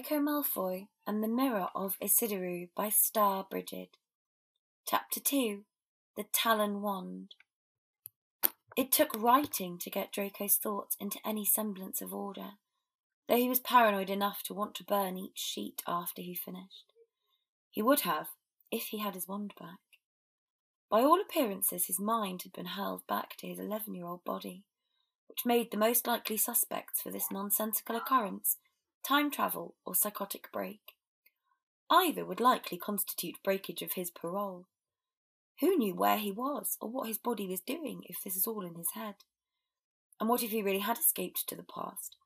Draco 0.00 0.18
Malfoy 0.18 0.86
and 1.06 1.22
the 1.22 1.28
Mirror 1.28 1.68
of 1.74 1.98
Isidoru 2.00 2.70
by 2.74 2.88
Star 2.88 3.46
Brigid. 3.50 3.98
Chapter 4.86 5.20
2 5.20 5.64
The 6.16 6.24
Talon 6.32 6.80
Wand. 6.80 7.34
It 8.78 8.92
took 8.92 9.14
writing 9.14 9.76
to 9.78 9.90
get 9.90 10.10
Draco's 10.10 10.56
thoughts 10.56 10.96
into 10.98 11.18
any 11.22 11.44
semblance 11.44 12.00
of 12.00 12.14
order, 12.14 12.52
though 13.28 13.36
he 13.36 13.50
was 13.50 13.60
paranoid 13.60 14.08
enough 14.08 14.42
to 14.44 14.54
want 14.54 14.74
to 14.76 14.84
burn 14.84 15.18
each 15.18 15.38
sheet 15.38 15.82
after 15.86 16.22
he 16.22 16.34
finished. 16.34 16.94
He 17.70 17.82
would 17.82 18.00
have, 18.00 18.28
if 18.70 18.84
he 18.84 19.00
had 19.00 19.12
his 19.12 19.28
wand 19.28 19.52
back. 19.60 19.80
By 20.90 21.02
all 21.02 21.20
appearances, 21.20 21.88
his 21.88 22.00
mind 22.00 22.44
had 22.44 22.54
been 22.54 22.64
hurled 22.64 23.06
back 23.06 23.36
to 23.36 23.46
his 23.46 23.58
eleven 23.58 23.94
year 23.94 24.06
old 24.06 24.24
body, 24.24 24.64
which 25.28 25.44
made 25.44 25.70
the 25.70 25.76
most 25.76 26.06
likely 26.06 26.38
suspects 26.38 27.02
for 27.02 27.10
this 27.10 27.26
nonsensical 27.30 27.96
occurrence 27.96 28.56
time 29.02 29.30
travel, 29.30 29.74
or 29.84 29.94
psychotic 29.94 30.50
break. 30.52 30.80
Either 31.90 32.24
would 32.24 32.40
likely 32.40 32.78
constitute 32.78 33.42
breakage 33.42 33.82
of 33.82 33.94
his 33.94 34.10
parole. 34.10 34.66
Who 35.60 35.76
knew 35.76 35.94
where 35.94 36.18
he 36.18 36.30
was 36.30 36.76
or 36.80 36.88
what 36.88 37.08
his 37.08 37.18
body 37.18 37.46
was 37.46 37.60
doing 37.60 38.02
if 38.08 38.22
this 38.22 38.36
is 38.36 38.46
all 38.46 38.64
in 38.64 38.76
his 38.76 38.92
head? 38.94 39.16
And 40.20 40.28
what 40.28 40.42
if 40.42 40.50
he 40.50 40.62
really 40.62 40.80
had 40.80 40.98
escaped 40.98 41.48
to 41.48 41.56
the 41.56 41.64
past 41.64 42.16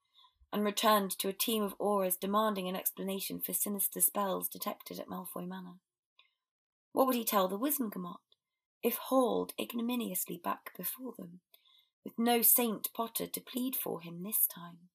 and 0.53 0.65
returned 0.65 1.11
to 1.19 1.29
a 1.29 1.33
team 1.33 1.63
of 1.63 1.77
Aurors 1.79 2.19
demanding 2.19 2.69
an 2.69 2.77
explanation 2.77 3.41
for 3.41 3.53
sinister 3.53 4.01
spells 4.01 4.49
detected 4.49 5.01
at 5.01 5.09
Malfoy 5.09 5.49
Manor? 5.49 5.79
What 6.93 7.07
would 7.07 7.17
he 7.17 7.25
tell 7.25 7.49
the 7.49 7.59
Wizengamot 7.59 8.19
if 8.83 8.97
hauled 8.97 9.53
ignominiously 9.59 10.41
back 10.43 10.77
before 10.77 11.15
them, 11.19 11.41
with 12.05 12.19
no 12.19 12.43
Saint 12.43 12.93
Potter 12.95 13.27
to 13.27 13.41
plead 13.41 13.75
for 13.75 14.01
him 14.01 14.23
this 14.23 14.47
time? 14.47 14.91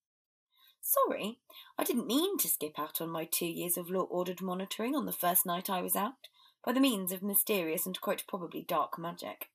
Sorry, 0.81 1.39
I 1.77 1.83
didn't 1.83 2.07
mean 2.07 2.37
to 2.39 2.47
skip 2.47 2.79
out 2.79 3.01
on 3.01 3.09
my 3.09 3.25
two 3.25 3.45
years 3.45 3.77
of 3.77 3.89
law 3.89 4.03
ordered 4.03 4.41
monitoring 4.41 4.95
on 4.95 5.05
the 5.05 5.11
first 5.11 5.45
night 5.45 5.69
I 5.69 5.81
was 5.81 5.95
out, 5.95 6.29
by 6.65 6.73
the 6.73 6.79
means 6.79 7.11
of 7.11 7.21
mysterious 7.21 7.85
and 7.85 7.99
quite 8.01 8.27
probably 8.27 8.61
dark 8.61 8.97
magic. 8.97 9.49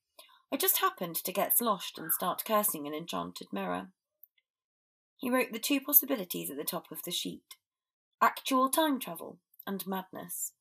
I 0.53 0.57
just 0.57 0.79
happened 0.79 1.17
to 1.17 1.33
get 1.33 1.57
sloshed 1.57 1.99
and 1.99 2.13
start 2.13 2.45
cursing 2.45 2.87
an 2.87 2.95
enchanted 2.95 3.49
mirror. 3.53 3.89
He 5.17 5.31
wrote 5.31 5.53
the 5.53 5.59
two 5.59 5.81
possibilities 5.81 6.51
at 6.51 6.57
the 6.57 6.65
top 6.65 6.91
of 6.91 7.03
the 7.03 7.11
sheet 7.11 7.57
actual 8.23 8.71
time 8.71 8.99
travel 8.99 9.39
and 9.67 9.87
madness. 9.87 10.53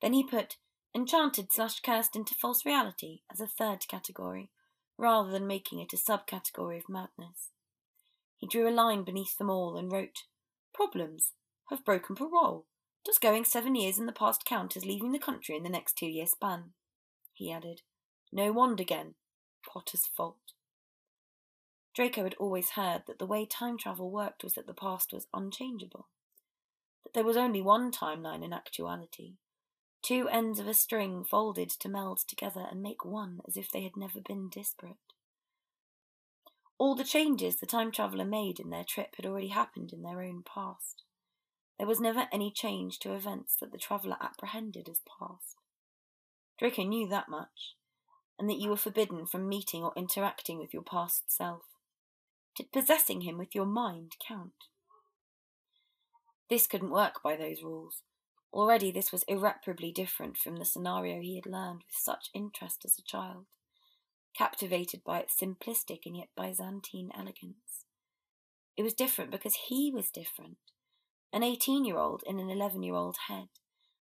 Then 0.00 0.12
he 0.12 0.22
put 0.22 0.58
enchanted 0.94 1.52
slash 1.52 1.80
cursed 1.80 2.14
into 2.14 2.34
false 2.34 2.64
reality 2.64 3.20
as 3.32 3.40
a 3.40 3.46
third 3.46 3.88
category, 3.88 4.50
rather 4.96 5.30
than 5.30 5.46
making 5.46 5.80
it 5.80 5.92
a 5.92 5.96
subcategory 5.96 6.78
of 6.78 6.88
madness. 6.88 7.50
He 8.38 8.46
drew 8.46 8.68
a 8.68 8.70
line 8.70 9.04
beneath 9.04 9.38
them 9.38 9.50
all 9.50 9.76
and 9.76 9.90
wrote, 9.90 10.24
Problems. 10.72 11.32
Have 11.70 11.84
broken 11.84 12.14
parole. 12.14 12.66
Does 13.04 13.18
going 13.18 13.44
seven 13.44 13.74
years 13.74 13.98
in 13.98 14.06
the 14.06 14.12
past 14.12 14.44
count 14.44 14.76
as 14.76 14.84
leaving 14.84 15.12
the 15.12 15.18
country 15.18 15.56
in 15.56 15.62
the 15.62 15.68
next 15.68 15.96
two 15.96 16.06
year 16.06 16.26
span? 16.26 16.72
He 17.32 17.50
added, 17.52 17.82
No 18.32 18.52
wand 18.52 18.80
again. 18.80 19.14
Potter's 19.66 20.06
fault. 20.06 20.52
Draco 21.94 22.24
had 22.24 22.34
always 22.34 22.70
heard 22.70 23.04
that 23.06 23.18
the 23.18 23.26
way 23.26 23.46
time 23.46 23.78
travel 23.78 24.10
worked 24.10 24.42
was 24.42 24.54
that 24.54 24.66
the 24.66 24.74
past 24.74 25.12
was 25.12 25.28
unchangeable, 25.32 26.08
that 27.04 27.14
there 27.14 27.24
was 27.24 27.36
only 27.36 27.62
one 27.62 27.92
timeline 27.92 28.44
in 28.44 28.52
actuality, 28.52 29.34
two 30.02 30.28
ends 30.28 30.58
of 30.58 30.66
a 30.66 30.74
string 30.74 31.24
folded 31.24 31.70
to 31.70 31.88
meld 31.88 32.18
together 32.26 32.66
and 32.68 32.82
make 32.82 33.04
one 33.04 33.40
as 33.46 33.56
if 33.56 33.70
they 33.70 33.82
had 33.82 33.96
never 33.96 34.20
been 34.20 34.48
disparate. 34.48 35.13
All 36.78 36.94
the 36.94 37.04
changes 37.04 37.56
the 37.56 37.66
time 37.66 37.92
traveller 37.92 38.24
made 38.24 38.58
in 38.58 38.70
their 38.70 38.84
trip 38.84 39.14
had 39.16 39.26
already 39.26 39.48
happened 39.48 39.92
in 39.92 40.02
their 40.02 40.22
own 40.22 40.42
past. 40.42 41.04
There 41.78 41.86
was 41.86 42.00
never 42.00 42.28
any 42.32 42.50
change 42.50 42.98
to 43.00 43.14
events 43.14 43.56
that 43.60 43.72
the 43.72 43.78
traveller 43.78 44.16
apprehended 44.20 44.88
as 44.88 45.00
past. 45.18 45.56
Draco 46.58 46.82
knew 46.82 47.08
that 47.08 47.28
much, 47.28 47.74
and 48.38 48.48
that 48.48 48.58
you 48.58 48.70
were 48.70 48.76
forbidden 48.76 49.26
from 49.26 49.48
meeting 49.48 49.82
or 49.82 49.92
interacting 49.96 50.58
with 50.58 50.72
your 50.72 50.82
past 50.82 51.30
self. 51.30 51.62
Did 52.56 52.72
possessing 52.72 53.22
him 53.22 53.38
with 53.38 53.54
your 53.54 53.66
mind 53.66 54.12
count? 54.26 54.68
This 56.48 56.66
couldn't 56.66 56.90
work 56.90 57.22
by 57.22 57.36
those 57.36 57.62
rules. 57.62 58.02
Already 58.52 58.92
this 58.92 59.10
was 59.10 59.24
irreparably 59.24 59.90
different 59.90 60.36
from 60.36 60.56
the 60.56 60.64
scenario 60.64 61.20
he 61.20 61.36
had 61.36 61.46
learned 61.46 61.82
with 61.86 61.96
such 61.96 62.30
interest 62.34 62.84
as 62.84 62.96
a 62.98 63.02
child 63.02 63.46
captivated 64.36 65.02
by 65.04 65.20
its 65.20 65.34
simplistic 65.40 66.00
and 66.06 66.16
yet 66.16 66.28
Byzantine 66.36 67.10
elegance. 67.16 67.84
It 68.76 68.82
was 68.82 68.94
different 68.94 69.30
because 69.30 69.56
he 69.68 69.90
was 69.94 70.10
different, 70.10 70.56
an 71.32 71.42
18 71.42 71.84
year 71.84 71.96
old 71.96 72.22
in 72.26 72.38
an 72.38 72.50
11 72.50 72.82
year 72.82 72.94
old 72.94 73.16
head, 73.28 73.48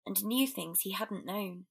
and 0.07 0.25
knew 0.25 0.47
things 0.47 0.81
he 0.81 0.93
hadn't 0.93 1.27
known, 1.27 1.67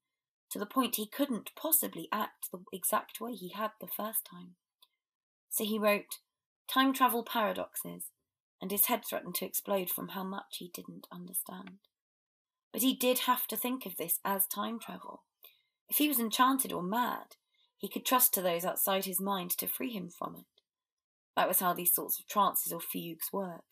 to 0.51 0.59
the 0.59 0.65
point 0.65 0.95
he 0.95 1.07
couldn't 1.07 1.51
possibly 1.55 2.07
act 2.11 2.49
the 2.51 2.59
exact 2.71 3.19
way 3.19 3.33
he 3.33 3.49
had 3.49 3.71
the 3.79 3.87
first 3.87 4.25
time. 4.29 4.55
So 5.49 5.63
he 5.63 5.79
wrote 5.79 6.19
Time 6.71 6.93
Travel 6.93 7.23
Paradoxes, 7.23 8.05
and 8.61 8.71
his 8.71 8.85
head 8.85 9.01
threatened 9.07 9.35
to 9.35 9.45
explode 9.45 9.89
from 9.89 10.09
how 10.09 10.23
much 10.23 10.57
he 10.57 10.71
didn't 10.73 11.07
understand. 11.11 11.79
But 12.71 12.83
he 12.83 12.95
did 12.95 13.19
have 13.19 13.47
to 13.47 13.57
think 13.57 13.85
of 13.85 13.97
this 13.97 14.19
as 14.23 14.45
time 14.47 14.79
travel. 14.79 15.23
If 15.89 15.97
he 15.97 16.07
was 16.07 16.19
enchanted 16.19 16.71
or 16.71 16.83
mad, 16.83 17.35
he 17.81 17.89
could 17.89 18.05
trust 18.05 18.31
to 18.35 18.41
those 18.43 18.63
outside 18.63 19.05
his 19.05 19.19
mind 19.19 19.49
to 19.57 19.67
free 19.67 19.91
him 19.91 20.09
from 20.09 20.35
it. 20.35 20.45
That 21.35 21.47
was 21.47 21.59
how 21.59 21.73
these 21.73 21.93
sorts 21.93 22.19
of 22.19 22.27
trances 22.27 22.71
or 22.71 22.79
fugues 22.79 23.33
worked. 23.33 23.65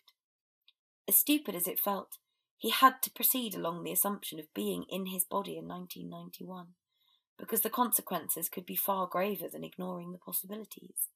As 1.08 1.20
stupid 1.20 1.54
as 1.54 1.68
it 1.68 1.80
felt, 1.80 2.18
he 2.58 2.72
had 2.72 3.04
to 3.04 3.12
proceed 3.12 3.54
along 3.54 3.84
the 3.84 3.92
assumption 3.92 4.40
of 4.40 4.54
being 4.56 4.86
in 4.90 5.06
his 5.06 5.26
body 5.26 5.58
in 5.58 5.68
1991, 5.68 6.70
because 7.38 7.62
the 7.62 7.70
consequences 7.70 8.50
could 8.50 8.66
be 8.66 8.76
far 8.76 9.06
graver 9.06 9.48
than 9.48 9.64
ignoring 9.64 10.12
the 10.12 10.18
possibilities. 10.18 11.10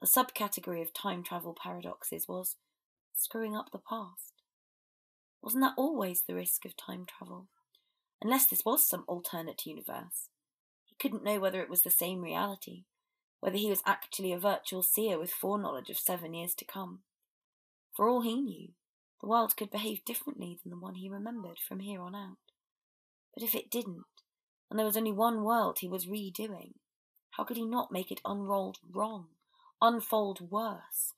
A 0.00 0.06
subcategory 0.06 0.80
of 0.80 0.94
time 0.94 1.24
travel 1.24 1.56
paradoxes 1.60 2.26
was 2.28 2.56
screwing 3.12 3.56
up 3.56 3.70
the 3.72 3.78
past. 3.78 4.34
Wasn't 5.42 5.62
that 5.62 5.74
always 5.76 6.22
the 6.26 6.34
risk 6.34 6.64
of 6.64 6.76
time 6.76 7.06
travel? 7.06 7.48
Unless 8.22 8.46
this 8.46 8.64
was 8.64 8.88
some 8.88 9.04
alternate 9.08 9.66
universe 9.66 10.28
couldn't 11.00 11.24
know 11.24 11.40
whether 11.40 11.62
it 11.62 11.70
was 11.70 11.82
the 11.82 11.90
same 11.90 12.20
reality, 12.20 12.84
whether 13.40 13.56
he 13.56 13.70
was 13.70 13.82
actually 13.86 14.32
a 14.32 14.38
virtual 14.38 14.82
seer 14.82 15.18
with 15.18 15.32
foreknowledge 15.32 15.88
of 15.88 15.98
seven 15.98 16.34
years 16.34 16.54
to 16.54 16.64
come. 16.64 17.00
For 17.96 18.08
all 18.08 18.20
he 18.20 18.40
knew, 18.40 18.68
the 19.20 19.26
world 19.26 19.56
could 19.56 19.70
behave 19.70 20.04
differently 20.04 20.58
than 20.62 20.70
the 20.70 20.78
one 20.78 20.94
he 20.94 21.08
remembered 21.08 21.58
from 21.58 21.80
here 21.80 22.02
on 22.02 22.14
out. 22.14 22.36
But 23.34 23.42
if 23.42 23.54
it 23.54 23.70
didn't, 23.70 24.04
and 24.68 24.78
there 24.78 24.86
was 24.86 24.96
only 24.96 25.12
one 25.12 25.42
world 25.42 25.78
he 25.78 25.88
was 25.88 26.06
redoing, 26.06 26.74
how 27.32 27.44
could 27.44 27.56
he 27.56 27.64
not 27.64 27.90
make 27.90 28.10
it 28.10 28.20
unrolled 28.24 28.78
wrong, 28.88 29.28
unfold 29.80 30.50
worse, 30.50 31.14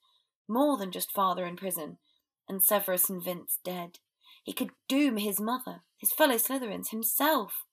more 0.49 0.77
than 0.77 0.93
just 0.93 1.13
father 1.13 1.45
in 1.45 1.57
prison 1.57 1.99
and 2.49 2.63
Severus 2.63 3.11
and 3.11 3.23
Vince 3.23 3.59
dead? 3.65 3.99
He 4.45 4.53
could 4.53 4.71
doom 4.89 5.17
his 5.17 5.41
mother, 5.41 5.83
his 5.99 6.13
fellow 6.13 6.37
Slytherins, 6.37 6.91
himself, 6.91 7.65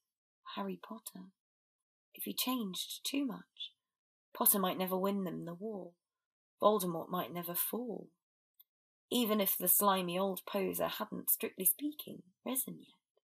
Harry 0.55 0.79
Potter 0.81 1.31
if 2.15 2.23
he 2.23 2.33
changed 2.33 3.01
too 3.03 3.25
much. 3.25 3.73
Potter 4.33 4.59
might 4.59 4.77
never 4.77 4.97
win 4.97 5.23
them 5.23 5.45
the 5.45 5.53
war. 5.53 5.91
Voldemort 6.61 7.09
might 7.09 7.33
never 7.33 7.53
fall. 7.53 8.07
Even 9.11 9.41
if 9.41 9.57
the 9.57 9.67
slimy 9.67 10.17
old 10.19 10.41
poser 10.45 10.87
hadn't, 10.87 11.31
strictly 11.31 11.65
speaking, 11.65 12.21
risen 12.45 12.79
yet. 12.79 13.23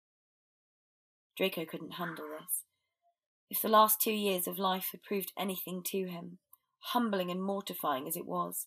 Draco 1.37 1.65
couldn't 1.65 1.95
handle 1.95 2.27
this. 2.29 2.62
If 3.51 3.61
the 3.61 3.69
last 3.69 4.01
two 4.01 4.12
years 4.12 4.47
of 4.47 4.59
life 4.59 4.89
had 4.93 5.03
proved 5.03 5.33
anything 5.39 5.83
to 5.87 6.06
him, 6.09 6.39
humbling 6.79 7.31
and 7.31 7.43
mortifying 7.43 8.06
as 8.06 8.17
it 8.17 8.27
was, 8.27 8.67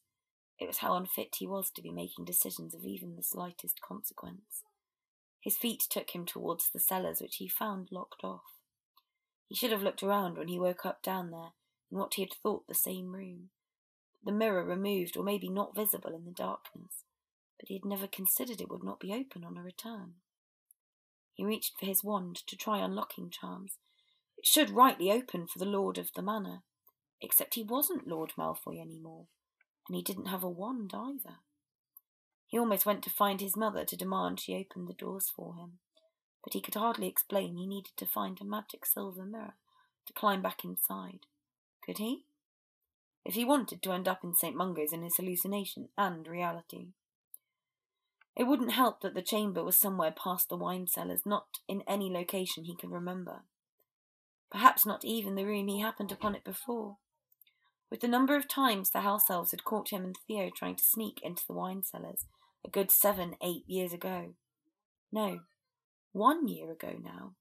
it 0.59 0.67
was 0.67 0.77
how 0.77 0.95
unfit 0.95 1.35
he 1.37 1.47
was 1.47 1.69
to 1.71 1.81
be 1.81 1.91
making 1.91 2.25
decisions 2.25 2.73
of 2.73 2.83
even 2.83 3.15
the 3.15 3.23
slightest 3.23 3.81
consequence. 3.81 4.63
His 5.41 5.57
feet 5.57 5.83
took 5.89 6.11
him 6.11 6.25
towards 6.25 6.69
the 6.73 6.79
cellars, 6.79 7.21
which 7.21 7.35
he 7.37 7.47
found 7.47 7.89
locked 7.91 8.23
off. 8.23 8.41
He 9.47 9.55
should 9.55 9.71
have 9.71 9.83
looked 9.83 10.03
around 10.03 10.37
when 10.37 10.47
he 10.47 10.59
woke 10.59 10.85
up 10.85 11.01
down 11.01 11.31
there 11.31 11.53
in 11.91 11.97
what 11.97 12.15
he 12.15 12.23
had 12.23 12.33
thought 12.33 12.67
the 12.67 12.73
same 12.73 13.11
room. 13.13 13.49
The 14.23 14.31
mirror 14.31 14.63
removed 14.63 15.15
or 15.15 15.23
maybe 15.23 15.49
not 15.49 15.75
visible 15.75 16.15
in 16.15 16.25
the 16.25 16.31
darkness, 16.31 17.03
but 17.59 17.69
he 17.69 17.75
had 17.75 17.85
never 17.85 18.07
considered 18.07 18.59
it 18.59 18.69
would 18.69 18.83
not 18.83 18.99
be 18.99 19.13
open 19.13 19.43
on 19.43 19.57
a 19.57 19.63
return. 19.63 20.15
He 21.35 21.45
reached 21.45 21.77
for 21.79 21.85
his 21.85 22.03
wand 22.03 22.37
to 22.47 22.55
try 22.55 22.79
unlocking 22.79 23.29
charms. 23.29 23.77
It 24.37 24.47
should 24.47 24.71
rightly 24.71 25.11
open 25.11 25.47
for 25.47 25.59
the 25.59 25.65
lord 25.65 25.97
of 25.97 26.13
the 26.13 26.23
manor, 26.23 26.63
except 27.21 27.55
he 27.55 27.63
wasn't 27.63 28.07
Lord 28.07 28.31
Malfoy 28.37 28.79
any 28.79 28.97
more, 28.97 29.27
and 29.87 29.95
he 29.95 30.01
didn't 30.01 30.27
have 30.27 30.43
a 30.43 30.49
wand 30.49 30.91
either. 30.93 31.37
He 32.47 32.57
almost 32.57 32.85
went 32.85 33.03
to 33.03 33.09
find 33.09 33.41
his 33.41 33.55
mother 33.55 33.85
to 33.85 33.97
demand 33.97 34.39
she 34.39 34.55
open 34.55 34.85
the 34.85 34.93
doors 34.93 35.29
for 35.29 35.55
him 35.55 35.79
but 36.45 36.53
he 36.53 36.61
could 36.61 36.75
hardly 36.75 37.07
explain 37.07 37.55
he 37.55 37.65
needed 37.65 37.91
to 37.97 38.05
find 38.05 38.39
a 38.39 38.45
magic 38.45 38.85
silver 38.85 39.25
mirror 39.25 39.55
to 40.05 40.13
climb 40.13 40.43
back 40.43 40.63
inside. 40.63 41.21
Could 41.83 41.97
he? 41.97 42.23
If 43.25 43.33
he 43.33 43.43
wanted 43.43 43.81
to 43.81 43.91
end 43.91 44.07
up 44.07 44.23
in 44.23 44.35
St. 44.35 44.55
Mungo's 44.55 44.93
in 44.93 45.01
his 45.01 45.17
hallucination 45.17 45.89
and 45.97 46.27
reality. 46.27 46.89
It 48.35 48.43
wouldn't 48.43 48.73
help 48.73 49.01
that 49.01 49.15
the 49.15 49.23
chamber 49.23 49.63
was 49.63 49.75
somewhere 49.75 50.13
past 50.15 50.49
the 50.49 50.55
wine 50.55 50.85
cellars, 50.87 51.21
not 51.25 51.47
in 51.67 51.81
any 51.87 52.11
location 52.11 52.65
he 52.65 52.75
could 52.75 52.91
remember. 52.91 53.41
Perhaps 54.51 54.85
not 54.85 55.03
even 55.03 55.33
the 55.33 55.45
room 55.45 55.67
he 55.67 55.79
happened 55.79 56.11
upon 56.11 56.35
it 56.35 56.43
before. 56.43 56.97
With 57.89 58.01
the 58.01 58.07
number 58.07 58.35
of 58.35 58.47
times 58.47 58.91
the 58.91 59.01
house 59.01 59.29
elves 59.31 59.49
had 59.51 59.63
caught 59.63 59.89
him 59.89 60.03
and 60.03 60.15
Theo 60.27 60.51
trying 60.55 60.75
to 60.75 60.83
sneak 60.83 61.21
into 61.23 61.43
the 61.47 61.53
wine 61.53 61.81
cellars, 61.81 62.25
a 62.63 62.69
good 62.69 62.91
seven, 62.91 63.35
eight 63.41 63.63
years 63.67 63.93
ago. 63.93 64.35
No, 65.11 65.39
one 66.15 66.47
year 66.47 66.71
ago 66.71 66.93
now. 67.03 67.33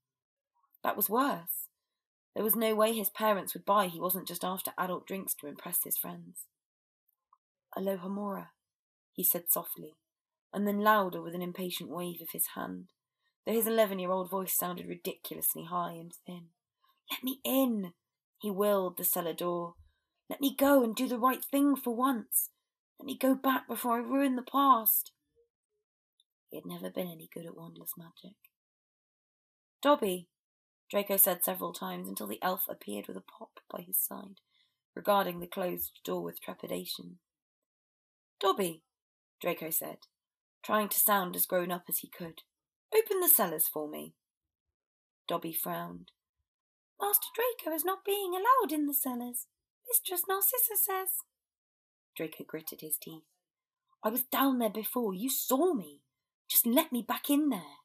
That 0.83 0.97
was 0.97 1.09
worse. 1.09 1.69
There 2.35 2.45
was 2.45 2.57
no 2.57 2.75
way 2.75 2.93
his 2.93 3.11
parents 3.11 3.55
would 3.55 3.65
buy 3.65 3.87
he 3.87 4.01
wasn't 4.01 4.27
just 4.27 4.45
after 4.45 4.73
adult 4.77 5.07
drinks 5.07 5.35
to 5.37 5.47
impress 5.47 5.79
his 5.85 5.97
friends. 5.97 6.47
Alohomora, 7.79 8.49
he 9.13 9.23
said 9.23 9.45
softly, 9.49 9.95
and 10.53 10.67
then 10.67 10.81
louder 10.81 11.23
with 11.23 11.35
an 11.35 11.43
impatient 11.43 11.89
wave 11.89 12.21
of 12.21 12.29
his 12.33 12.49
hand, 12.57 12.87
though 13.47 13.53
his 13.53 13.67
eleven 13.67 14.01
year 14.01 14.11
old 14.11 14.31
voice 14.31 14.57
sounded 14.57 14.89
ridiculously 14.89 15.65
high 15.65 15.93
and 15.93 16.13
thin. 16.27 16.47
Let 17.11 17.23
me 17.23 17.41
in, 17.45 17.93
he 18.41 18.51
willed 18.51 18.97
the 18.97 19.05
cellar 19.05 19.35
door. 19.35 19.75
Let 20.29 20.41
me 20.41 20.55
go 20.57 20.83
and 20.83 20.97
do 20.97 21.07
the 21.07 21.19
right 21.19 21.45
thing 21.45 21.77
for 21.77 21.95
once. 21.95 22.51
Let 22.99 23.07
me 23.07 23.17
go 23.17 23.35
back 23.35 23.69
before 23.69 23.93
I 23.93 23.99
ruin 23.99 24.35
the 24.35 24.43
past. 24.43 25.13
He 26.51 26.57
had 26.57 26.67
never 26.67 26.91
been 26.91 27.07
any 27.07 27.29
good 27.33 27.47
at 27.47 27.55
wandless 27.55 27.97
magic. 27.97 28.37
Dobby, 29.85 30.29
Draco 30.91 31.19
said 31.19 31.45
several 31.45 31.75
times 31.75 32.09
until 32.09 32.27
the 32.27 32.43
elf 32.43 32.63
appeared 32.71 33.07
with 33.07 33.19
a 33.19 33.21
pop 33.39 33.61
by 33.71 33.83
his 33.83 33.99
side, 33.99 34.41
regarding 34.97 35.41
the 35.41 35.47
closed 35.47 36.01
door 36.03 36.23
with 36.23 36.41
trepidation. 36.41 37.19
Dobby, 38.41 38.81
Draco 39.43 39.69
said, 39.69 39.99
trying 40.65 40.89
to 40.89 40.99
sound 40.99 41.37
as 41.37 41.45
grown 41.45 41.71
up 41.71 41.85
as 41.91 41.99
he 41.99 42.09
could. 42.09 42.41
Open 42.97 43.21
the 43.21 43.29
cellars 43.29 43.69
for 43.71 43.87
me. 43.87 44.15
Dobby 45.29 45.53
frowned. 45.53 46.13
Master 46.99 47.29
Draco 47.35 47.77
is 47.77 47.85
not 47.85 48.07
being 48.07 48.33
allowed 48.33 48.73
in 48.73 48.87
the 48.87 48.95
cellars. 48.95 49.49
Mistress 49.87 50.23
Narcissa 50.27 50.83
says. 50.83 51.09
Draco 52.17 52.45
gritted 52.49 52.81
his 52.81 52.97
teeth. 52.97 53.25
I 54.03 54.09
was 54.09 54.23
down 54.23 54.61
there 54.61 54.71
before. 54.71 55.13
You 55.13 55.29
saw 55.29 55.75
me. 55.75 56.01
Just 56.49 56.65
let 56.65 56.91
me 56.91 57.05
back 57.07 57.29
in 57.29 57.51
there. 57.51 57.84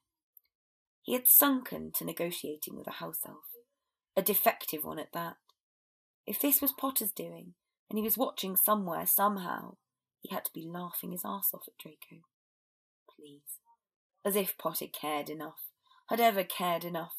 He 1.10 1.16
had 1.16 1.26
sunken 1.26 1.90
to 1.96 2.04
negotiating 2.04 2.76
with 2.76 2.86
a 2.86 3.02
house 3.02 3.22
elf, 3.26 3.42
a 4.16 4.22
defective 4.22 4.84
one 4.84 5.00
at 5.00 5.10
that. 5.12 5.38
If 6.24 6.40
this 6.40 6.62
was 6.62 6.70
Potter's 6.70 7.10
doing, 7.10 7.54
and 7.88 7.98
he 7.98 8.04
was 8.04 8.16
watching 8.16 8.54
somewhere, 8.54 9.06
somehow, 9.06 9.78
he 10.20 10.32
had 10.32 10.44
to 10.44 10.52
be 10.54 10.70
laughing 10.72 11.10
his 11.10 11.24
ass 11.24 11.50
off 11.52 11.64
at 11.66 11.76
Draco. 11.82 12.22
Please. 13.12 13.58
As 14.24 14.36
if 14.36 14.56
Potter 14.56 14.86
cared 14.86 15.28
enough, 15.28 15.58
had 16.10 16.20
ever 16.20 16.44
cared 16.44 16.84
enough, 16.84 17.16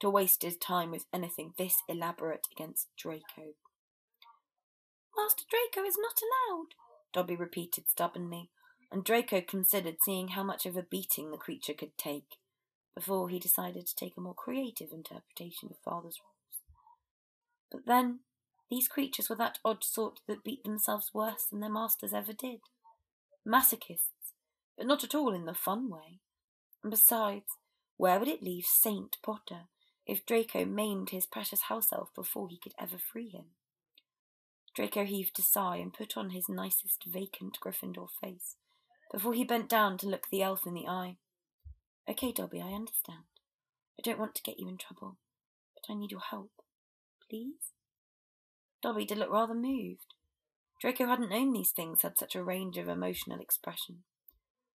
to 0.00 0.10
waste 0.10 0.42
his 0.42 0.58
time 0.58 0.90
with 0.90 1.06
anything 1.10 1.54
this 1.56 1.76
elaborate 1.88 2.46
against 2.54 2.88
Draco. 2.98 3.54
Master 5.16 5.44
Draco 5.48 5.88
is 5.88 5.96
not 5.98 6.20
allowed, 6.20 6.74
Dobby 7.14 7.36
repeated 7.36 7.88
stubbornly, 7.88 8.50
and 8.92 9.02
Draco 9.02 9.40
considered 9.40 9.96
seeing 10.04 10.28
how 10.28 10.42
much 10.42 10.66
of 10.66 10.76
a 10.76 10.82
beating 10.82 11.30
the 11.30 11.38
creature 11.38 11.72
could 11.72 11.96
take 11.96 12.36
before 12.94 13.28
he 13.28 13.38
decided 13.38 13.86
to 13.86 13.94
take 13.94 14.16
a 14.16 14.20
more 14.20 14.34
creative 14.34 14.92
interpretation 14.92 15.68
of 15.70 15.76
father's 15.84 16.18
rules. 16.20 16.62
But 17.70 17.86
then, 17.86 18.20
these 18.70 18.88
creatures 18.88 19.28
were 19.28 19.36
that 19.36 19.58
odd 19.64 19.82
sort 19.82 20.20
that 20.26 20.44
beat 20.44 20.64
themselves 20.64 21.10
worse 21.12 21.44
than 21.50 21.60
their 21.60 21.70
masters 21.70 22.12
ever 22.12 22.32
did. 22.32 22.60
Masochists, 23.46 24.32
but 24.76 24.86
not 24.86 25.04
at 25.04 25.14
all 25.14 25.34
in 25.34 25.46
the 25.46 25.54
fun 25.54 25.88
way. 25.88 26.20
And 26.82 26.90
besides, 26.90 27.46
where 27.96 28.18
would 28.18 28.28
it 28.28 28.42
leave 28.42 28.64
Saint 28.66 29.16
Potter 29.22 29.68
if 30.06 30.24
Draco 30.24 30.64
maimed 30.64 31.10
his 31.10 31.26
precious 31.26 31.62
house 31.62 31.92
elf 31.92 32.10
before 32.14 32.48
he 32.48 32.58
could 32.58 32.74
ever 32.80 32.96
free 32.98 33.28
him? 33.28 33.46
Draco 34.74 35.04
heaved 35.04 35.38
a 35.38 35.42
sigh 35.42 35.76
and 35.76 35.92
put 35.92 36.16
on 36.16 36.30
his 36.30 36.48
nicest 36.48 37.04
vacant 37.04 37.58
Gryffindor 37.60 38.08
face 38.20 38.56
before 39.12 39.34
he 39.34 39.44
bent 39.44 39.68
down 39.68 39.98
to 39.98 40.08
look 40.08 40.28
the 40.30 40.42
elf 40.42 40.66
in 40.66 40.74
the 40.74 40.86
eye. 40.86 41.16
Okay, 42.08 42.32
Dobby, 42.32 42.60
I 42.60 42.72
understand. 42.72 43.24
I 43.98 44.02
don't 44.02 44.18
want 44.18 44.34
to 44.34 44.42
get 44.42 44.58
you 44.58 44.68
in 44.68 44.78
trouble, 44.78 45.18
but 45.74 45.92
I 45.92 45.96
need 45.96 46.10
your 46.10 46.20
help. 46.20 46.50
Please? 47.28 47.72
Dobby 48.82 49.04
did 49.04 49.18
look 49.18 49.30
rather 49.30 49.54
moved. 49.54 50.14
Draco 50.80 51.06
hadn't 51.06 51.30
known 51.30 51.52
these 51.52 51.72
things 51.72 52.02
had 52.02 52.18
such 52.18 52.34
a 52.34 52.42
range 52.42 52.78
of 52.78 52.88
emotional 52.88 53.38
expression. 53.38 53.98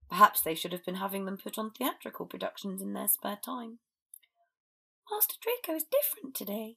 Perhaps 0.09 0.41
they 0.41 0.53
should 0.53 0.73
have 0.73 0.85
been 0.85 0.95
having 0.95 1.25
them 1.25 1.37
put 1.37 1.57
on 1.57 1.71
theatrical 1.71 2.25
productions 2.25 2.81
in 2.81 2.93
their 2.93 3.07
spare 3.07 3.39
time. 3.43 3.79
Master 5.09 5.35
Draco 5.41 5.77
is 5.77 5.85
different 5.85 6.35
today. 6.35 6.75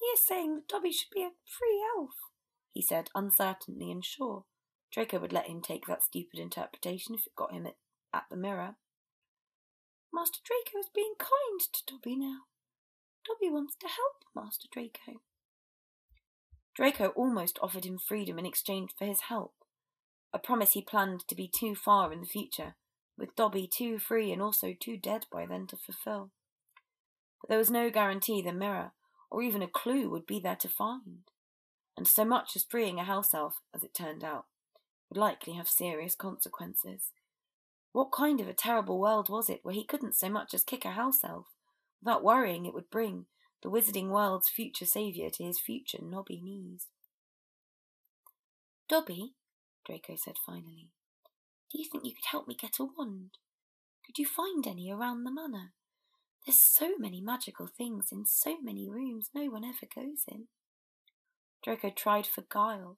He 0.00 0.06
is 0.06 0.26
saying 0.26 0.56
that 0.56 0.68
Dobby 0.68 0.92
should 0.92 1.10
be 1.14 1.22
a 1.22 1.30
free 1.44 1.84
elf, 1.96 2.14
he 2.72 2.82
said 2.82 3.10
uncertainly 3.14 3.90
and 3.90 4.04
sure. 4.04 4.44
Draco 4.92 5.20
would 5.20 5.32
let 5.32 5.46
him 5.46 5.60
take 5.60 5.86
that 5.86 6.02
stupid 6.02 6.40
interpretation 6.40 7.14
if 7.14 7.26
it 7.26 7.36
got 7.36 7.52
him 7.52 7.66
at, 7.66 7.76
at 8.12 8.24
the 8.30 8.36
mirror. 8.36 8.76
Master 10.12 10.40
Draco 10.44 10.78
is 10.80 10.90
being 10.94 11.14
kind 11.18 11.60
to 11.72 11.80
Dobby 11.86 12.16
now. 12.16 12.40
Dobby 13.24 13.52
wants 13.52 13.76
to 13.76 13.86
help 13.86 14.24
Master 14.34 14.66
Draco. 14.72 15.20
Draco 16.74 17.08
almost 17.08 17.58
offered 17.62 17.84
him 17.84 17.98
freedom 17.98 18.38
in 18.38 18.46
exchange 18.46 18.90
for 18.98 19.04
his 19.04 19.22
help, 19.28 19.54
a 20.32 20.38
promise 20.38 20.72
he 20.72 20.82
planned 20.82 21.26
to 21.28 21.34
be 21.34 21.48
too 21.48 21.74
far 21.74 22.12
in 22.12 22.20
the 22.20 22.26
future, 22.26 22.74
with 23.16 23.36
Dobby 23.36 23.68
too 23.68 23.98
free 23.98 24.32
and 24.32 24.42
also 24.42 24.74
too 24.78 24.96
dead 24.96 25.26
by 25.30 25.46
then 25.46 25.66
to 25.68 25.76
fulfill. 25.76 26.30
But 27.40 27.48
there 27.48 27.58
was 27.58 27.70
no 27.70 27.90
guarantee 27.90 28.42
the 28.42 28.52
mirror, 28.52 28.92
or 29.30 29.42
even 29.42 29.62
a 29.62 29.68
clue, 29.68 30.10
would 30.10 30.26
be 30.26 30.40
there 30.40 30.56
to 30.56 30.68
find, 30.68 31.22
and 31.96 32.08
so 32.08 32.24
much 32.24 32.56
as 32.56 32.64
freeing 32.64 32.98
a 32.98 33.04
house 33.04 33.32
elf, 33.32 33.60
as 33.74 33.84
it 33.84 33.94
turned 33.94 34.24
out, 34.24 34.46
would 35.08 35.18
likely 35.18 35.54
have 35.54 35.68
serious 35.68 36.14
consequences. 36.14 37.12
What 37.92 38.12
kind 38.12 38.40
of 38.40 38.48
a 38.48 38.54
terrible 38.54 39.00
world 39.00 39.28
was 39.28 39.50
it 39.50 39.60
where 39.62 39.74
he 39.74 39.84
couldn't 39.84 40.14
so 40.14 40.28
much 40.28 40.54
as 40.54 40.62
kick 40.62 40.84
a 40.84 40.90
house 40.90 41.24
elf, 41.24 41.46
without 42.00 42.22
worrying 42.22 42.64
it 42.64 42.74
would 42.74 42.90
bring 42.90 43.26
the 43.62 43.70
wizarding 43.70 44.08
world's 44.08 44.48
future 44.48 44.86
saviour 44.86 45.28
to 45.30 45.44
his 45.44 45.58
future 45.58 45.98
knobby 46.00 46.40
knees? 46.40 46.86
Dobby, 48.88 49.34
Draco 49.84 50.16
said 50.16 50.36
finally, 50.44 50.90
do 51.70 51.78
you 51.78 51.88
think 51.90 52.04
you 52.04 52.14
could 52.14 52.30
help 52.30 52.48
me 52.48 52.56
get 52.60 52.78
a 52.80 52.84
wand? 52.84 53.30
Could 54.04 54.18
you 54.18 54.26
find 54.26 54.66
any 54.66 54.90
around 54.90 55.24
the 55.24 55.32
manor? 55.32 55.72
There's 56.44 56.58
so 56.58 56.96
many 56.98 57.20
magical 57.20 57.66
things 57.66 58.08
in 58.10 58.24
so 58.26 58.56
many 58.60 58.88
rooms 58.88 59.30
no 59.34 59.44
one 59.46 59.64
ever 59.64 59.86
goes 59.94 60.24
in. 60.26 60.46
Draco 61.62 61.90
tried 61.90 62.26
for 62.26 62.44
guile, 62.48 62.96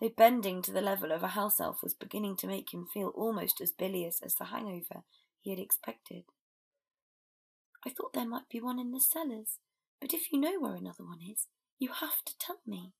though 0.00 0.10
bending 0.16 0.62
to 0.62 0.72
the 0.72 0.80
level 0.80 1.12
of 1.12 1.22
a 1.22 1.28
house 1.28 1.60
elf 1.60 1.82
was 1.82 1.94
beginning 1.94 2.36
to 2.36 2.46
make 2.46 2.72
him 2.72 2.86
feel 2.92 3.08
almost 3.14 3.60
as 3.60 3.72
bilious 3.72 4.20
as 4.24 4.34
the 4.34 4.46
hangover 4.46 5.02
he 5.40 5.50
had 5.50 5.58
expected. 5.58 6.24
I 7.86 7.90
thought 7.90 8.12
there 8.12 8.28
might 8.28 8.48
be 8.50 8.60
one 8.60 8.78
in 8.78 8.92
the 8.92 9.00
cellars, 9.00 9.58
but 10.00 10.12
if 10.12 10.32
you 10.32 10.40
know 10.40 10.58
where 10.58 10.74
another 10.74 11.04
one 11.04 11.20
is, 11.28 11.46
you 11.78 11.90
have 11.92 12.24
to 12.26 12.38
tell 12.38 12.58
me. 12.66 12.92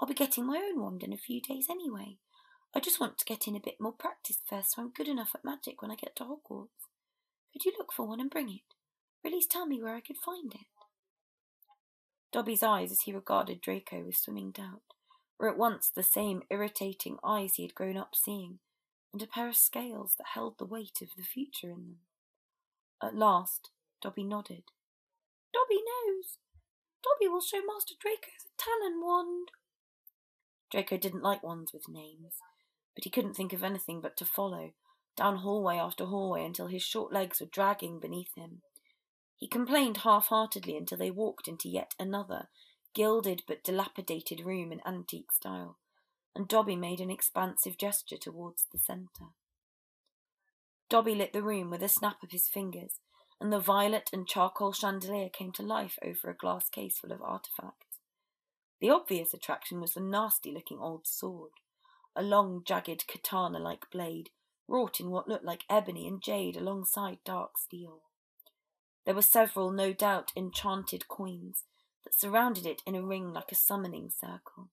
I'll 0.00 0.08
be 0.08 0.14
getting 0.14 0.46
my 0.46 0.58
own 0.58 0.80
wand 0.80 1.02
in 1.02 1.12
a 1.12 1.18
few 1.18 1.40
days 1.40 1.66
anyway. 1.70 2.18
I 2.74 2.80
just 2.80 3.00
want 3.00 3.18
to 3.18 3.24
get 3.24 3.48
in 3.48 3.56
a 3.56 3.60
bit 3.60 3.76
more 3.80 3.92
practice 3.92 4.38
first 4.48 4.74
so 4.74 4.82
I'm 4.82 4.90
good 4.90 5.08
enough 5.08 5.30
at 5.34 5.44
magic 5.44 5.80
when 5.80 5.90
I 5.90 5.94
get 5.94 6.14
to 6.16 6.24
Hogwarts. 6.24 6.90
Could 7.52 7.64
you 7.64 7.72
look 7.78 7.92
for 7.92 8.06
one 8.06 8.20
and 8.20 8.28
bring 8.28 8.50
it? 8.50 8.74
Or 9.24 9.28
at 9.28 9.32
least 9.32 9.50
tell 9.50 9.66
me 9.66 9.82
where 9.82 9.94
I 9.94 10.00
could 10.00 10.18
find 10.18 10.52
it. 10.54 10.66
Dobby's 12.32 12.62
eyes, 12.62 12.92
as 12.92 13.02
he 13.02 13.14
regarded 13.14 13.62
Draco 13.62 14.04
with 14.04 14.16
swimming 14.16 14.50
doubt, 14.50 14.82
were 15.38 15.48
at 15.48 15.58
once 15.58 15.88
the 15.88 16.02
same 16.02 16.42
irritating 16.50 17.18
eyes 17.24 17.54
he 17.54 17.62
had 17.62 17.74
grown 17.74 17.96
up 17.96 18.14
seeing, 18.14 18.58
and 19.12 19.22
a 19.22 19.26
pair 19.26 19.48
of 19.48 19.56
scales 19.56 20.14
that 20.16 20.28
held 20.34 20.58
the 20.58 20.64
weight 20.64 20.98
of 21.02 21.08
the 21.16 21.22
future 21.22 21.70
in 21.70 21.86
them. 21.86 21.96
At 23.02 23.14
last, 23.14 23.70
Dobby 24.02 24.24
nodded. 24.24 24.64
Dobby 25.52 25.82
knows. 25.82 26.38
Dobby 27.02 27.28
will 27.28 27.40
show 27.40 27.60
Master 27.66 27.94
Draco 27.98 28.30
the 28.42 28.50
Talon 28.56 29.00
wand. 29.02 29.48
Draco 30.70 30.96
didn't 30.96 31.22
like 31.22 31.42
wands 31.42 31.72
with 31.72 31.88
names, 31.88 32.34
but 32.94 33.04
he 33.04 33.10
couldn't 33.10 33.34
think 33.34 33.52
of 33.52 33.62
anything 33.62 34.00
but 34.00 34.16
to 34.16 34.24
follow, 34.24 34.72
down 35.16 35.36
hallway 35.36 35.76
after 35.76 36.06
hallway 36.06 36.44
until 36.44 36.66
his 36.66 36.82
short 36.82 37.12
legs 37.12 37.40
were 37.40 37.46
dragging 37.46 38.00
beneath 38.00 38.34
him. 38.34 38.62
He 39.36 39.46
complained 39.46 39.98
half 39.98 40.26
heartedly 40.26 40.76
until 40.76 40.98
they 40.98 41.10
walked 41.10 41.46
into 41.46 41.68
yet 41.68 41.94
another 41.98 42.48
gilded 42.96 43.42
but 43.46 43.62
dilapidated 43.62 44.40
room 44.40 44.72
in 44.72 44.80
antique 44.86 45.30
style, 45.30 45.76
and 46.34 46.48
Dobby 46.48 46.76
made 46.76 46.98
an 46.98 47.10
expansive 47.10 47.76
gesture 47.76 48.16
towards 48.16 48.64
the 48.72 48.78
centre. 48.78 49.34
Dobby 50.88 51.14
lit 51.14 51.34
the 51.34 51.42
room 51.42 51.68
with 51.68 51.82
a 51.82 51.90
snap 51.90 52.22
of 52.22 52.30
his 52.30 52.48
fingers, 52.48 53.00
and 53.38 53.52
the 53.52 53.60
violet 53.60 54.08
and 54.14 54.26
charcoal 54.26 54.72
chandelier 54.72 55.28
came 55.28 55.52
to 55.52 55.62
life 55.62 55.98
over 56.02 56.30
a 56.30 56.34
glass 56.34 56.70
case 56.70 56.96
full 56.96 57.12
of 57.12 57.20
artifacts. 57.20 57.98
The 58.80 58.88
obvious 58.88 59.34
attraction 59.34 59.78
was 59.78 59.92
the 59.92 60.00
nasty 60.00 60.50
looking 60.50 60.78
old 60.78 61.06
sword, 61.06 61.52
a 62.16 62.22
long, 62.22 62.62
jagged 62.64 63.06
katana 63.06 63.58
like 63.58 63.90
blade 63.92 64.30
wrought 64.66 65.00
in 65.00 65.10
what 65.10 65.28
looked 65.28 65.44
like 65.44 65.64
ebony 65.68 66.08
and 66.08 66.22
jade 66.22 66.56
alongside 66.56 67.18
dark 67.26 67.58
steel. 67.58 68.00
There 69.04 69.14
were 69.14 69.20
several, 69.20 69.70
no 69.70 69.92
doubt, 69.92 70.32
enchanted 70.34 71.08
coins 71.08 71.64
that 72.06 72.18
surrounded 72.18 72.66
it 72.66 72.82
in 72.86 72.94
a 72.94 73.02
ring 73.02 73.32
like 73.32 73.50
a 73.50 73.56
summoning 73.56 74.08
circle, 74.08 74.70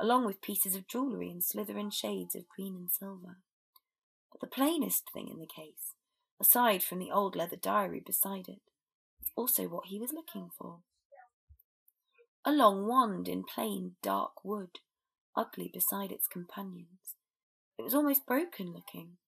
along 0.00 0.26
with 0.26 0.42
pieces 0.42 0.74
of 0.74 0.88
jewellery 0.88 1.30
in 1.30 1.40
Slytherin 1.40 1.92
shades 1.92 2.34
of 2.34 2.48
green 2.48 2.74
and 2.74 2.90
silver. 2.90 3.38
But 4.32 4.40
the 4.40 4.54
plainest 4.54 5.04
thing 5.12 5.28
in 5.28 5.38
the 5.38 5.46
case, 5.46 5.94
aside 6.40 6.82
from 6.82 6.98
the 6.98 7.12
old 7.12 7.36
leather 7.36 7.56
diary 7.56 8.02
beside 8.04 8.48
it, 8.48 8.60
was 9.20 9.30
also 9.36 9.68
what 9.68 9.86
he 9.86 10.00
was 10.00 10.12
looking 10.12 10.50
for. 10.58 10.78
A 12.44 12.50
long 12.50 12.88
wand 12.88 13.28
in 13.28 13.44
plain, 13.44 13.92
dark 14.02 14.44
wood, 14.44 14.80
ugly 15.36 15.70
beside 15.72 16.10
its 16.10 16.26
companions. 16.26 17.14
It 17.78 17.82
was 17.82 17.94
almost 17.94 18.26
broken 18.26 18.72
looking, 18.72 19.18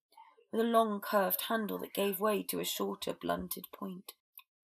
with 0.50 0.60
a 0.60 0.64
long 0.64 1.00
curved 1.00 1.42
handle 1.48 1.78
that 1.78 1.94
gave 1.94 2.18
way 2.18 2.42
to 2.42 2.58
a 2.58 2.64
shorter, 2.64 3.12
blunted 3.12 3.66
point, 3.72 4.14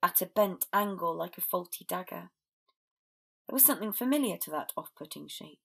at 0.03 0.21
a 0.21 0.27
bent 0.27 0.67
angle 0.73 1.17
like 1.17 1.39
a 1.39 1.41
faulty 1.41 1.87
dagger. 1.89 2.31
There 3.49 3.55
was 3.55 3.65
something 3.65 3.93
familiar 3.93 4.37
to 4.39 4.51
that 4.51 4.73
off 4.77 4.91
putting 4.97 5.29
shape. 5.29 5.59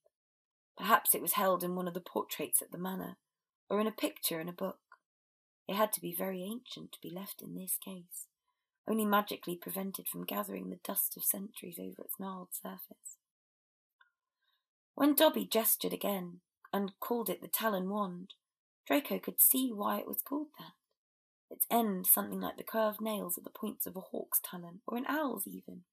Perhaps 0.78 1.16
it 1.16 1.22
was 1.22 1.34
held 1.34 1.64
in 1.64 1.76
one 1.76 1.88
of 1.88 1.94
the 1.94 2.02
portraits 2.02 2.62
at 2.62 2.72
the 2.72 2.78
manor, 2.78 3.18
or 3.70 3.80
in 3.80 3.88
a 3.88 3.92
picture 3.92 4.40
in 4.40 4.50
a 4.50 4.54
book. 4.54 4.80
It 5.68 5.76
had 5.76 5.92
to 5.94 6.02
be 6.02 6.16
very 6.16 6.44
ancient 6.44 6.92
to 6.94 7.00
be 7.02 7.14
left 7.14 7.42
in 7.42 7.56
this 7.56 7.78
case, 7.84 8.28
only 8.90 9.06
magically 9.06 9.56
prevented 9.56 10.08
from 10.08 10.26
gathering 10.26 10.70
the 10.70 10.80
dust 10.84 11.18
of 11.18 11.24
centuries 11.24 11.80
over 11.80 12.02
its 12.02 12.20
gnarled 12.20 12.50
surface. 12.52 13.18
When 14.96 15.14
Dobby 15.14 15.46
gestured 15.46 15.94
again 15.94 16.40
and 16.74 16.94
called 17.00 17.30
it 17.30 17.42
the 17.42 17.48
Talon 17.48 17.90
Wand, 17.90 18.34
Draco 18.88 19.20
could 19.20 19.42
see 19.42 19.72
why 19.74 20.00
it 20.00 20.08
was 20.08 20.22
called 20.22 20.48
that. 20.58 20.74
Its 21.50 21.66
end 21.70 22.08
something 22.08 22.42
like 22.42 22.58
the 22.58 22.64
curved 22.64 23.02
nails 23.02 23.38
at 23.38 23.44
the 23.44 23.50
points 23.50 23.86
of 23.86 23.96
a 23.96 24.02
hawk's 24.02 24.40
talon, 24.44 24.82
or 24.88 24.98
an 24.98 25.06
owl's 25.08 25.48
even, 25.48 25.84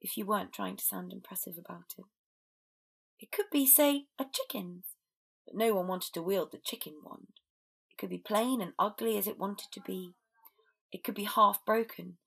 if 0.00 0.16
you 0.16 0.26
weren't 0.26 0.52
trying 0.52 0.76
to 0.76 0.84
sound 0.84 1.12
impressive 1.12 1.54
about 1.58 1.94
it. 1.98 2.04
It 3.20 3.32
could 3.32 3.46
be, 3.50 3.66
say, 3.66 4.04
a 4.18 4.24
chicken's, 4.32 4.84
but 5.46 5.56
no 5.56 5.74
one 5.74 5.88
wanted 5.88 6.12
to 6.14 6.22
wield 6.22 6.52
the 6.52 6.60
chicken 6.62 6.94
wand. 7.04 7.28
It 7.90 7.98
could 7.98 8.10
be 8.10 8.18
plain 8.18 8.60
and 8.60 8.72
ugly 8.78 9.18
as 9.18 9.26
it 9.26 9.38
wanted 9.38 9.68
to 9.72 9.80
be. 9.80 10.14
It 10.92 11.02
could 11.02 11.14
be 11.14 11.24
half 11.24 11.64
broken. 11.66 12.18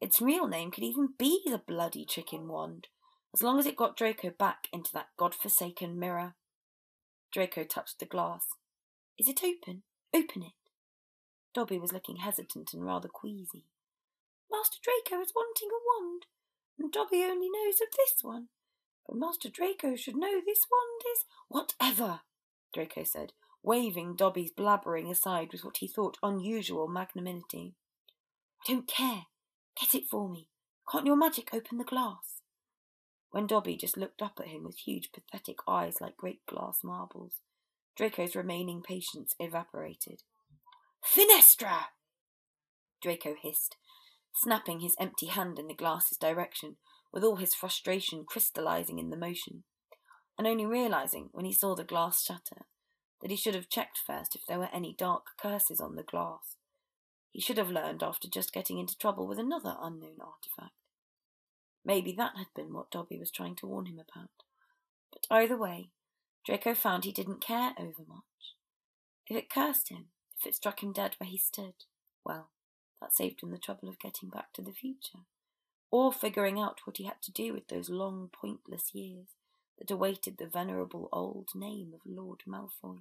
Its 0.00 0.20
real 0.20 0.48
name 0.48 0.70
could 0.70 0.84
even 0.84 1.10
be 1.18 1.42
the 1.44 1.60
bloody 1.64 2.04
chicken 2.04 2.48
wand, 2.48 2.88
as 3.34 3.42
long 3.42 3.58
as 3.58 3.66
it 3.66 3.76
got 3.76 3.96
Draco 3.96 4.30
back 4.30 4.66
into 4.72 4.90
that 4.92 5.08
god-forsaken 5.16 5.98
mirror. 5.98 6.34
Draco 7.32 7.62
touched 7.64 8.00
the 8.00 8.06
glass. 8.06 8.42
Is 9.18 9.28
it 9.28 9.40
open? 9.44 9.82
Open 10.12 10.42
it. 10.42 10.52
Dobby 11.54 11.78
was 11.78 11.92
looking 11.92 12.16
hesitant 12.16 12.70
and 12.72 12.84
rather 12.84 13.08
queasy. 13.08 13.64
Master 14.50 14.78
Draco 14.82 15.22
is 15.22 15.32
wanting 15.34 15.68
a 15.68 16.02
wand, 16.02 16.26
and 16.80 16.90
Dobby 16.90 17.22
only 17.22 17.48
knows 17.50 17.80
of 17.80 17.88
this 17.96 18.22
one. 18.22 18.48
But 19.06 19.16
Master 19.16 19.48
Draco 19.48 19.96
should 19.96 20.16
know 20.16 20.40
this 20.44 20.66
wand 20.70 21.02
is 21.12 21.24
whatever, 21.48 22.20
Draco 22.72 23.04
said, 23.04 23.32
waving 23.62 24.16
Dobby's 24.16 24.52
blabbering 24.52 25.10
aside 25.10 25.50
with 25.52 25.64
what 25.64 25.78
he 25.78 25.86
thought 25.86 26.16
unusual 26.22 26.88
magnanimity. 26.88 27.74
I 28.66 28.72
don't 28.72 28.88
care. 28.88 29.26
Get 29.78 29.94
it 29.94 30.04
for 30.10 30.28
me. 30.28 30.48
Can't 30.90 31.06
your 31.06 31.16
magic 31.16 31.50
open 31.52 31.78
the 31.78 31.84
glass? 31.84 32.40
When 33.30 33.46
Dobby 33.46 33.76
just 33.76 33.96
looked 33.96 34.22
up 34.22 34.40
at 34.40 34.48
him 34.48 34.64
with 34.64 34.78
huge 34.78 35.10
pathetic 35.12 35.58
eyes 35.68 36.00
like 36.00 36.16
great 36.16 36.44
glass 36.46 36.80
marbles, 36.82 37.34
Draco's 37.96 38.34
remaining 38.34 38.82
patience 38.82 39.34
evaporated. 39.38 40.22
Finestra! 41.04 41.86
Draco 43.00 43.34
hissed, 43.40 43.76
snapping 44.34 44.80
his 44.80 44.96
empty 44.98 45.26
hand 45.26 45.58
in 45.58 45.66
the 45.66 45.74
glass's 45.74 46.18
direction, 46.18 46.76
with 47.12 47.24
all 47.24 47.36
his 47.36 47.54
frustration 47.54 48.24
crystallizing 48.24 48.98
in 48.98 49.10
the 49.10 49.16
motion, 49.16 49.64
and 50.38 50.46
only 50.46 50.66
realizing, 50.66 51.28
when 51.32 51.44
he 51.44 51.52
saw 51.52 51.74
the 51.74 51.84
glass 51.84 52.24
shatter, 52.24 52.66
that 53.20 53.30
he 53.30 53.36
should 53.36 53.54
have 53.54 53.68
checked 53.68 53.98
first 53.98 54.34
if 54.34 54.42
there 54.46 54.58
were 54.58 54.70
any 54.72 54.94
dark 54.96 55.26
curses 55.40 55.80
on 55.80 55.96
the 55.96 56.02
glass. 56.02 56.56
He 57.32 57.40
should 57.40 57.58
have 57.58 57.70
learned 57.70 58.02
after 58.02 58.28
just 58.28 58.52
getting 58.52 58.78
into 58.78 58.96
trouble 58.96 59.26
with 59.26 59.38
another 59.38 59.76
unknown 59.80 60.18
artifact. 60.20 60.74
Maybe 61.84 62.12
that 62.12 62.36
had 62.36 62.48
been 62.54 62.72
what 62.72 62.90
Dobby 62.90 63.18
was 63.18 63.30
trying 63.30 63.56
to 63.56 63.66
warn 63.66 63.86
him 63.86 64.00
about. 64.00 64.30
But 65.12 65.26
either 65.30 65.56
way, 65.56 65.90
Draco 66.44 66.74
found 66.74 67.04
he 67.04 67.12
didn't 67.12 67.40
care 67.40 67.72
overmuch. 67.78 68.56
If 69.26 69.36
it 69.36 69.50
cursed 69.50 69.90
him, 69.90 70.06
if 70.38 70.46
it 70.46 70.54
struck 70.54 70.82
him 70.82 70.92
dead 70.92 71.16
where 71.18 71.28
he 71.30 71.38
stood, 71.38 71.74
well, 72.24 72.50
that 73.00 73.14
saved 73.14 73.42
him 73.42 73.50
the 73.50 73.58
trouble 73.58 73.88
of 73.88 73.98
getting 73.98 74.28
back 74.28 74.52
to 74.52 74.62
the 74.62 74.72
future, 74.72 75.20
or 75.90 76.12
figuring 76.12 76.60
out 76.60 76.80
what 76.84 76.98
he 76.98 77.04
had 77.04 77.20
to 77.22 77.32
do 77.32 77.52
with 77.52 77.68
those 77.68 77.90
long, 77.90 78.30
pointless 78.32 78.94
years 78.94 79.28
that 79.78 79.90
awaited 79.90 80.36
the 80.38 80.46
venerable 80.46 81.08
old 81.12 81.48
name 81.54 81.92
of 81.94 82.00
Lord 82.04 82.42
Malfoy. 82.46 83.00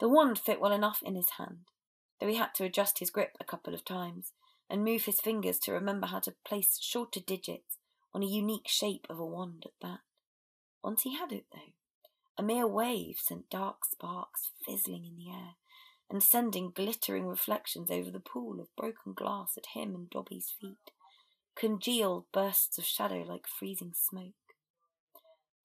The 0.00 0.08
wand 0.08 0.38
fit 0.38 0.60
well 0.60 0.72
enough 0.72 1.00
in 1.04 1.14
his 1.14 1.30
hand, 1.38 1.66
though 2.20 2.26
he 2.26 2.36
had 2.36 2.54
to 2.56 2.64
adjust 2.64 2.98
his 2.98 3.10
grip 3.10 3.36
a 3.38 3.44
couple 3.44 3.74
of 3.74 3.84
times 3.84 4.32
and 4.68 4.82
move 4.82 5.04
his 5.04 5.20
fingers 5.20 5.58
to 5.60 5.72
remember 5.72 6.06
how 6.06 6.20
to 6.20 6.34
place 6.46 6.78
shorter 6.80 7.20
digits 7.20 7.76
on 8.12 8.22
a 8.22 8.26
unique 8.26 8.68
shape 8.68 9.06
of 9.10 9.18
a 9.18 9.26
wand 9.26 9.64
at 9.66 9.72
that. 9.82 10.00
Once 10.82 11.02
he 11.02 11.16
had 11.16 11.32
it, 11.32 11.44
though, 11.52 11.72
a 12.36 12.42
mere 12.42 12.66
wave 12.66 13.18
sent 13.18 13.50
dark 13.50 13.84
sparks 13.84 14.50
fizzling 14.64 15.04
in 15.04 15.16
the 15.16 15.30
air 15.30 15.54
and 16.10 16.22
sending 16.22 16.70
glittering 16.70 17.26
reflections 17.26 17.90
over 17.90 18.10
the 18.10 18.20
pool 18.20 18.60
of 18.60 18.74
broken 18.76 19.12
glass 19.14 19.56
at 19.56 19.74
him 19.74 19.94
and 19.94 20.10
Dobby's 20.10 20.52
feet, 20.60 20.90
congealed 21.56 22.24
bursts 22.32 22.78
of 22.78 22.84
shadow 22.84 23.24
like 23.26 23.46
freezing 23.46 23.92
smoke. 23.94 24.34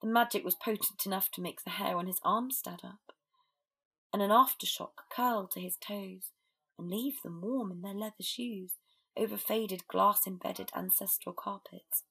The 0.01 0.07
magic 0.07 0.45
was 0.45 0.55
potent 0.55 1.05
enough 1.05 1.29
to 1.31 1.41
make 1.41 1.63
the 1.63 1.71
hair 1.71 1.97
on 1.97 2.07
his 2.07 2.21
arms 2.23 2.57
stand 2.57 2.81
up, 2.83 3.13
and 4.13 4.21
an 4.21 4.29
aftershock 4.29 4.93
curl 5.13 5.47
to 5.47 5.59
his 5.59 5.75
toes 5.75 6.31
and 6.77 6.89
leave 6.89 7.21
them 7.21 7.41
warm 7.41 7.71
in 7.71 7.81
their 7.81 7.93
leather 7.93 8.23
shoes 8.23 8.75
over 9.17 9.37
faded 9.37 9.87
glass 9.87 10.25
embedded 10.25 10.71
ancestral 10.75 11.33
carpets. 11.33 12.03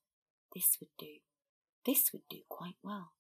This 0.55 0.77
would 0.81 0.91
do. 0.99 1.17
This 1.87 2.13
would 2.13 2.23
do 2.29 2.41
quite 2.49 2.77
well. 2.83 3.13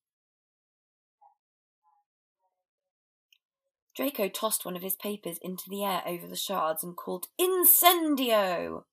Draco 3.99 4.29
tossed 4.29 4.65
one 4.65 4.77
of 4.77 4.83
his 4.83 4.95
papers 4.95 5.39
into 5.43 5.69
the 5.69 5.83
air 5.83 6.05
over 6.07 6.29
the 6.29 6.37
shards 6.37 6.85
and 6.85 6.97
called, 6.97 7.27
Incendio! 7.37 8.85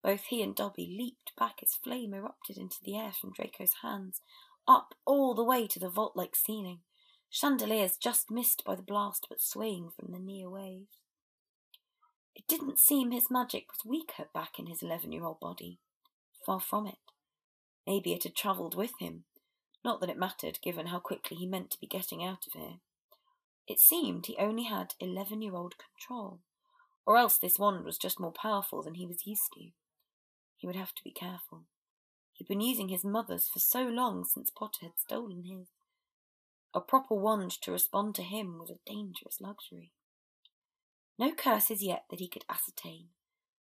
Both 0.00 0.26
he 0.26 0.44
and 0.44 0.54
Dobby 0.54 0.86
leaped 0.96 1.32
back 1.36 1.56
as 1.60 1.74
flame 1.74 2.14
erupted 2.14 2.56
into 2.56 2.76
the 2.84 2.96
air 2.96 3.10
from 3.10 3.32
Draco's 3.32 3.72
hands, 3.82 4.20
up 4.68 4.94
all 5.04 5.34
the 5.34 5.42
way 5.42 5.66
to 5.66 5.80
the 5.80 5.88
vault 5.88 6.12
like 6.14 6.36
ceiling, 6.36 6.82
chandeliers 7.30 7.96
just 7.96 8.30
missed 8.30 8.62
by 8.64 8.76
the 8.76 8.82
blast 8.82 9.26
but 9.28 9.42
swaying 9.42 9.90
from 9.90 10.12
the 10.12 10.20
near 10.20 10.48
waves. 10.48 10.98
It 12.36 12.46
didn't 12.46 12.78
seem 12.78 13.10
his 13.10 13.28
magic 13.28 13.66
was 13.72 13.84
weaker 13.84 14.28
back 14.32 14.56
in 14.56 14.66
his 14.66 14.84
eleven 14.84 15.10
year 15.10 15.24
old 15.24 15.40
body. 15.40 15.80
Far 16.46 16.60
from 16.60 16.86
it. 16.86 16.98
Maybe 17.88 18.12
it 18.12 18.22
had 18.22 18.36
travelled 18.36 18.76
with 18.76 18.92
him. 19.00 19.24
Not 19.84 20.00
that 20.00 20.10
it 20.10 20.16
mattered, 20.16 20.60
given 20.62 20.86
how 20.86 21.00
quickly 21.00 21.36
he 21.36 21.44
meant 21.44 21.72
to 21.72 21.80
be 21.80 21.88
getting 21.88 22.22
out 22.22 22.46
of 22.46 22.52
here. 22.52 22.78
It 23.66 23.78
seemed 23.78 24.26
he 24.26 24.36
only 24.38 24.64
had 24.64 24.94
eleven 25.00 25.42
year 25.42 25.54
old 25.54 25.74
control, 25.78 26.40
or 27.06 27.16
else 27.16 27.38
this 27.38 27.58
wand 27.58 27.84
was 27.84 27.98
just 27.98 28.20
more 28.20 28.32
powerful 28.32 28.82
than 28.82 28.94
he 28.94 29.06
was 29.06 29.26
used 29.26 29.52
to. 29.54 29.70
He 30.56 30.66
would 30.66 30.76
have 30.76 30.94
to 30.94 31.04
be 31.04 31.12
careful. 31.12 31.64
He'd 32.34 32.48
been 32.48 32.60
using 32.60 32.88
his 32.88 33.04
mother's 33.04 33.48
for 33.48 33.58
so 33.58 33.82
long 33.82 34.24
since 34.24 34.50
Potter 34.50 34.86
had 34.86 34.98
stolen 34.98 35.44
his. 35.44 35.68
A 36.74 36.80
proper 36.80 37.14
wand 37.14 37.50
to 37.62 37.72
respond 37.72 38.14
to 38.14 38.22
him 38.22 38.58
was 38.58 38.70
a 38.70 38.78
dangerous 38.86 39.40
luxury. 39.40 39.92
No 41.18 41.32
curses 41.32 41.82
yet 41.82 42.04
that 42.10 42.20
he 42.20 42.28
could 42.28 42.44
ascertain. 42.48 43.08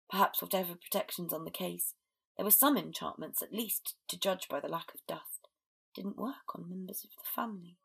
Perhaps 0.09 0.41
whatever 0.41 0.75
protections 0.75 1.33
on 1.33 1.45
the 1.45 1.51
case, 1.51 1.95
there 2.37 2.45
were 2.45 2.51
some 2.51 2.77
enchantments, 2.77 3.41
at 3.41 3.53
least 3.53 3.95
to 4.07 4.19
judge 4.19 4.47
by 4.49 4.59
the 4.59 4.67
lack 4.67 4.93
of 4.93 5.05
dust, 5.07 5.47
didn't 5.95 6.17
work 6.17 6.55
on 6.55 6.69
members 6.69 7.03
of 7.03 7.09
the 7.11 7.29
family. 7.35 7.77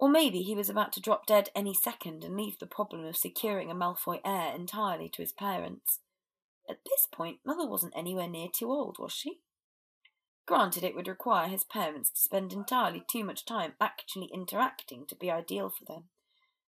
Or 0.00 0.08
maybe 0.08 0.40
he 0.40 0.54
was 0.54 0.70
about 0.70 0.94
to 0.94 1.00
drop 1.00 1.26
dead 1.26 1.50
any 1.54 1.74
second 1.74 2.24
and 2.24 2.34
leave 2.34 2.58
the 2.58 2.66
problem 2.66 3.04
of 3.04 3.18
securing 3.18 3.70
a 3.70 3.74
Malfoy 3.74 4.22
heir 4.24 4.54
entirely 4.54 5.10
to 5.10 5.20
his 5.20 5.30
parents. 5.30 6.00
At 6.70 6.78
this 6.86 7.06
point, 7.12 7.40
Mother 7.44 7.68
wasn't 7.68 7.92
anywhere 7.94 8.26
near 8.26 8.48
too 8.48 8.70
old, 8.70 8.96
was 8.98 9.12
she? 9.12 9.40
Granted, 10.46 10.84
it 10.84 10.96
would 10.96 11.06
require 11.06 11.48
his 11.48 11.64
parents 11.64 12.10
to 12.10 12.20
spend 12.20 12.54
entirely 12.54 13.04
too 13.06 13.22
much 13.24 13.44
time 13.44 13.74
actually 13.78 14.30
interacting 14.32 15.04
to 15.06 15.14
be 15.14 15.30
ideal 15.30 15.68
for 15.68 15.84
them, 15.84 16.04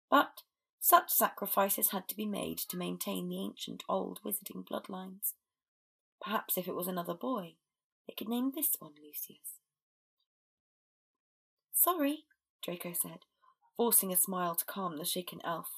but 0.10 0.42
such 0.80 1.12
sacrifices 1.12 1.92
had 1.92 2.08
to 2.08 2.16
be 2.16 2.26
made 2.26 2.58
to 2.58 2.78
maintain 2.78 3.30
the 3.30 3.40
ancient 3.40 3.84
old 3.88 4.22
wizarding 4.26 4.66
bloodlines. 4.66 5.34
Perhaps 6.20 6.58
if 6.58 6.68
it 6.68 6.76
was 6.76 6.88
another 6.88 7.14
boy, 7.14 7.54
they 8.08 8.16
could 8.18 8.28
name 8.28 8.54
this 8.56 8.76
one 8.80 8.94
Lucius. 9.02 9.60
Sorry, 11.72 12.24
Draco 12.64 12.94
said, 12.94 13.20
forcing 13.76 14.12
a 14.12 14.18
smile 14.18 14.56
to 14.56 14.66
calm 14.66 14.98
the 14.98 15.06
shaken 15.06 15.40
elf. 15.44 15.70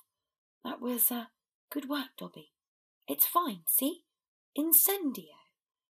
That 0.63 0.81
was, 0.81 1.11
uh, 1.11 1.25
good 1.71 1.89
work, 1.89 2.09
Dobby. 2.17 2.51
It's 3.07 3.25
fine, 3.25 3.63
see? 3.67 4.03
Incendio. 4.57 5.35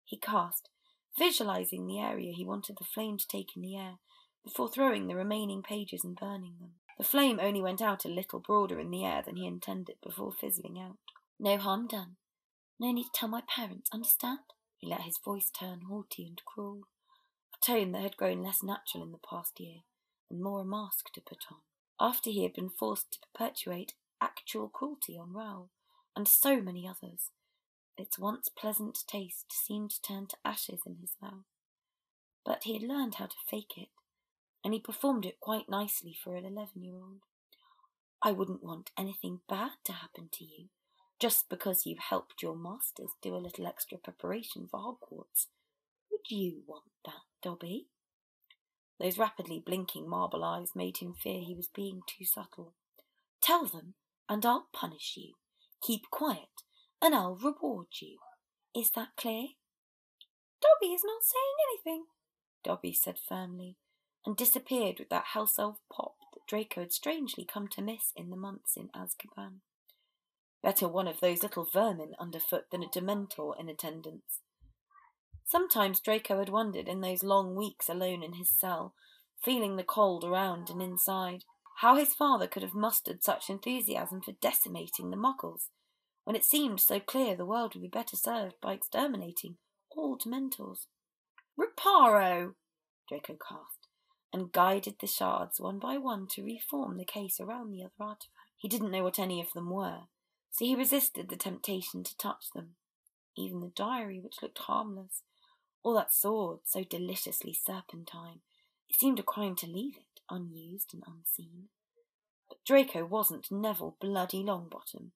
He 0.05 0.19
cast, 0.19 0.71
visualizing 1.19 1.87
the 1.87 2.01
area 2.01 2.33
he 2.33 2.45
wanted 2.45 2.77
the 2.79 2.85
flame 2.85 3.19
to 3.19 3.29
take 3.29 3.57
in 3.57 3.63
the 3.63 3.77
air, 3.77 3.99
before 4.45 4.69
throwing 4.69 5.09
the 5.09 5.17
remaining 5.17 5.63
pages 5.63 6.05
and 6.05 6.17
burning 6.17 6.55
them. 6.61 6.75
The 6.99 7.05
flame 7.05 7.39
only 7.43 7.61
went 7.61 7.83
out 7.83 8.05
a 8.05 8.09
little 8.09 8.41
broader 8.41 8.79
in 8.81 8.91
the 8.91 9.05
air 9.05 9.23
than 9.25 9.37
he 9.37 9.47
intended 9.47 9.97
before 10.03 10.33
fizzling 10.33 10.79
out. 10.79 10.97
No 11.39 11.59
harm 11.59 11.89
done. 11.89 12.17
No 12.79 12.93
need 12.93 13.05
to 13.05 13.11
tell 13.13 13.29
my 13.29 13.43
parents, 13.55 13.91
understand? 13.93 14.39
He 14.79 14.89
let 14.89 15.03
his 15.03 15.19
voice 15.23 15.51
turn 15.51 15.83
haughty 15.89 16.27
and 16.27 16.41
cruel, 16.45 16.83
a 17.55 17.65
tone 17.65 17.93
that 17.93 18.03
had 18.03 18.17
grown 18.17 18.43
less 18.43 18.63
natural 18.63 19.03
in 19.03 19.13
the 19.13 19.19
past 19.19 19.59
year, 19.59 19.81
and 20.31 20.43
more 20.43 20.61
a 20.61 20.65
mask 20.65 21.13
to 21.15 21.21
put 21.21 21.45
on, 21.51 21.59
after 22.01 22.31
he 22.31 22.43
had 22.43 22.53
been 22.53 22.71
forced 22.71 23.13
to 23.13 23.19
perpetuate 23.33 23.95
actual 24.21 24.69
cruelty 24.69 25.17
on 25.19 25.33
Rowle 25.33 25.71
and 26.15 26.27
so 26.27 26.61
many 26.61 26.89
others. 26.89 27.31
Its 27.99 28.19
once 28.19 28.49
pleasant 28.49 28.99
taste 29.07 29.53
seemed 29.53 29.91
to 29.91 30.03
turn 30.03 30.27
to 30.27 30.37
ashes 30.45 30.81
in 30.87 30.97
his 31.01 31.15
mouth. 31.21 31.45
But 32.45 32.65
he 32.65 32.75
had 32.75 32.83
learned 32.83 33.17
how 33.17 33.27
to 33.27 33.37
fake 33.51 33.73
it, 33.77 33.89
and 34.63 34.75
he 34.75 34.81
performed 34.81 35.25
it 35.25 35.41
quite 35.41 35.69
nicely 35.69 36.17
for 36.23 36.37
an 36.37 36.45
eleven 36.45 36.83
year 36.83 36.97
old. 36.97 37.21
I 38.23 38.33
wouldn't 38.33 38.63
want 38.63 38.91
anything 38.99 39.41
bad 39.49 39.73
to 39.85 39.93
happen 39.93 40.29
to 40.33 40.45
you, 40.45 40.67
just 41.19 41.49
because 41.49 41.87
you 41.87 41.97
helped 41.99 42.43
your 42.43 42.57
masters 42.57 43.11
do 43.23 43.35
a 43.35 43.39
little 43.39 43.67
extra 43.67 43.99
preparation 43.99 44.69
for 44.71 44.81
Hogwarts. 44.81 45.47
Would 46.11 46.31
you 46.31 46.63
want 46.67 46.85
that, 47.05 47.25
Dobby? 47.43 47.87
Those 48.99 49.19
rapidly 49.19 49.63
blinking 49.65 50.09
marble 50.09 50.43
eyes 50.43 50.73
made 50.75 50.99
him 50.99 51.15
fear 51.15 51.41
he 51.41 51.55
was 51.55 51.69
being 51.69 52.01
too 52.07 52.25
subtle. 52.25 52.75
Tell 53.43 53.67
them, 53.67 53.95
and 54.29 54.45
I'll 54.45 54.69
punish 54.73 55.15
you. 55.17 55.35
Keep 55.83 56.11
quiet, 56.11 56.63
and 57.03 57.15
I'll 57.15 57.37
reward 57.37 57.89
you. 58.01 58.19
Is 58.75 58.91
that 58.93 59.11
clear? 59.17 59.49
Dobby 60.63 60.93
is 60.93 61.03
not 61.05 61.23
saying 61.23 61.55
anything, 61.71 62.07
Dobby 62.65 62.93
said 62.93 63.19
firmly, 63.19 63.77
and 64.25 64.37
disappeared 64.37 64.99
with 64.99 65.11
that 65.11 65.27
house 65.35 65.59
elf 65.59 65.79
pop 65.93 66.15
that 66.33 66.47
Draco 66.49 66.81
had 66.81 66.93
strangely 66.93 67.45
come 67.45 67.69
to 67.69 67.83
miss 67.83 68.13
in 68.17 68.31
the 68.31 68.37
months 68.37 68.77
in 68.77 68.89
Azkaban. 68.89 69.61
Better 70.63 70.89
one 70.89 71.07
of 71.07 71.21
those 71.21 71.43
little 71.43 71.69
vermin 71.73 72.15
underfoot 72.19 72.65
than 72.73 72.83
a 72.83 72.89
Dementor 72.89 73.59
in 73.61 73.69
attendance. 73.69 74.41
Sometimes 75.49 76.01
Draco 76.01 76.41
had 76.41 76.49
wondered 76.49 76.89
in 76.89 77.01
those 77.01 77.23
long 77.23 77.55
weeks 77.55 77.89
alone 77.89 78.23
in 78.25 78.33
his 78.33 78.51
cell, 78.51 78.95
feeling 79.45 79.77
the 79.77 79.85
cold 79.85 80.25
around 80.25 80.71
and 80.71 80.83
inside, 80.83 81.45
how 81.79 81.95
his 81.95 82.15
father 82.15 82.49
could 82.49 82.65
have 82.65 82.75
mustered 82.75 83.23
such 83.23 83.49
enthusiasm 83.49 84.21
for 84.21 84.33
decimating 84.33 85.11
the 85.11 85.17
muggles, 85.17 85.69
when 86.25 86.35
it 86.35 86.45
seemed 86.45 86.81
so 86.81 86.99
clear 86.99 87.37
the 87.37 87.47
world 87.47 87.75
would 87.75 87.83
be 87.83 87.89
better 87.89 88.17
served 88.17 88.57
by 88.61 88.73
exterminating 88.73 89.57
all 89.91 90.19
Dementors. 90.19 90.87
Reparo! 91.57 92.55
Draco 93.09 93.37
cast, 93.49 93.87
and 94.33 94.51
guided 94.51 94.97
the 95.01 95.07
shards 95.07 95.61
one 95.61 95.79
by 95.79 95.97
one 95.97 96.27
to 96.31 96.43
reform 96.43 96.97
the 96.97 97.05
case 97.05 97.39
around 97.39 97.71
the 97.71 97.85
other 97.85 97.93
artifact. 98.01 98.29
He 98.57 98.69
didn't 98.69 98.91
know 98.91 99.05
what 99.05 99.21
any 99.21 99.41
of 99.41 99.53
them 99.53 99.71
were, 99.71 100.09
so 100.51 100.65
he 100.65 100.75
resisted 100.75 101.29
the 101.29 101.37
temptation 101.37 102.03
to 102.03 102.17
touch 102.17 102.47
them. 102.53 102.75
Even 103.37 103.61
the 103.61 103.71
diary, 103.77 104.19
which 104.19 104.43
looked 104.43 104.59
harmless, 104.59 105.23
or 105.87 105.95
that 105.95 106.13
sword, 106.13 106.59
so 106.65 106.83
deliciously 106.83 107.53
serpentine, 107.55 108.41
it 108.89 108.97
seemed 108.99 109.21
a 109.21 109.23
crime 109.23 109.55
to 109.55 109.69
leave 109.69 109.95
it 109.97 110.21
unused 110.29 110.93
and 110.93 111.05
unseen. 111.07 111.69
But 112.49 112.59
Draco 112.67 113.05
wasn't 113.05 113.53
Neville 113.53 113.97
Bloody 114.01 114.43
Longbottom. 114.43 115.13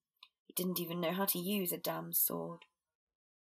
He 0.46 0.52
didn't 0.54 0.78
even 0.78 1.00
know 1.00 1.10
how 1.10 1.24
to 1.24 1.40
use 1.40 1.72
a 1.72 1.76
damned 1.76 2.14
sword. 2.14 2.66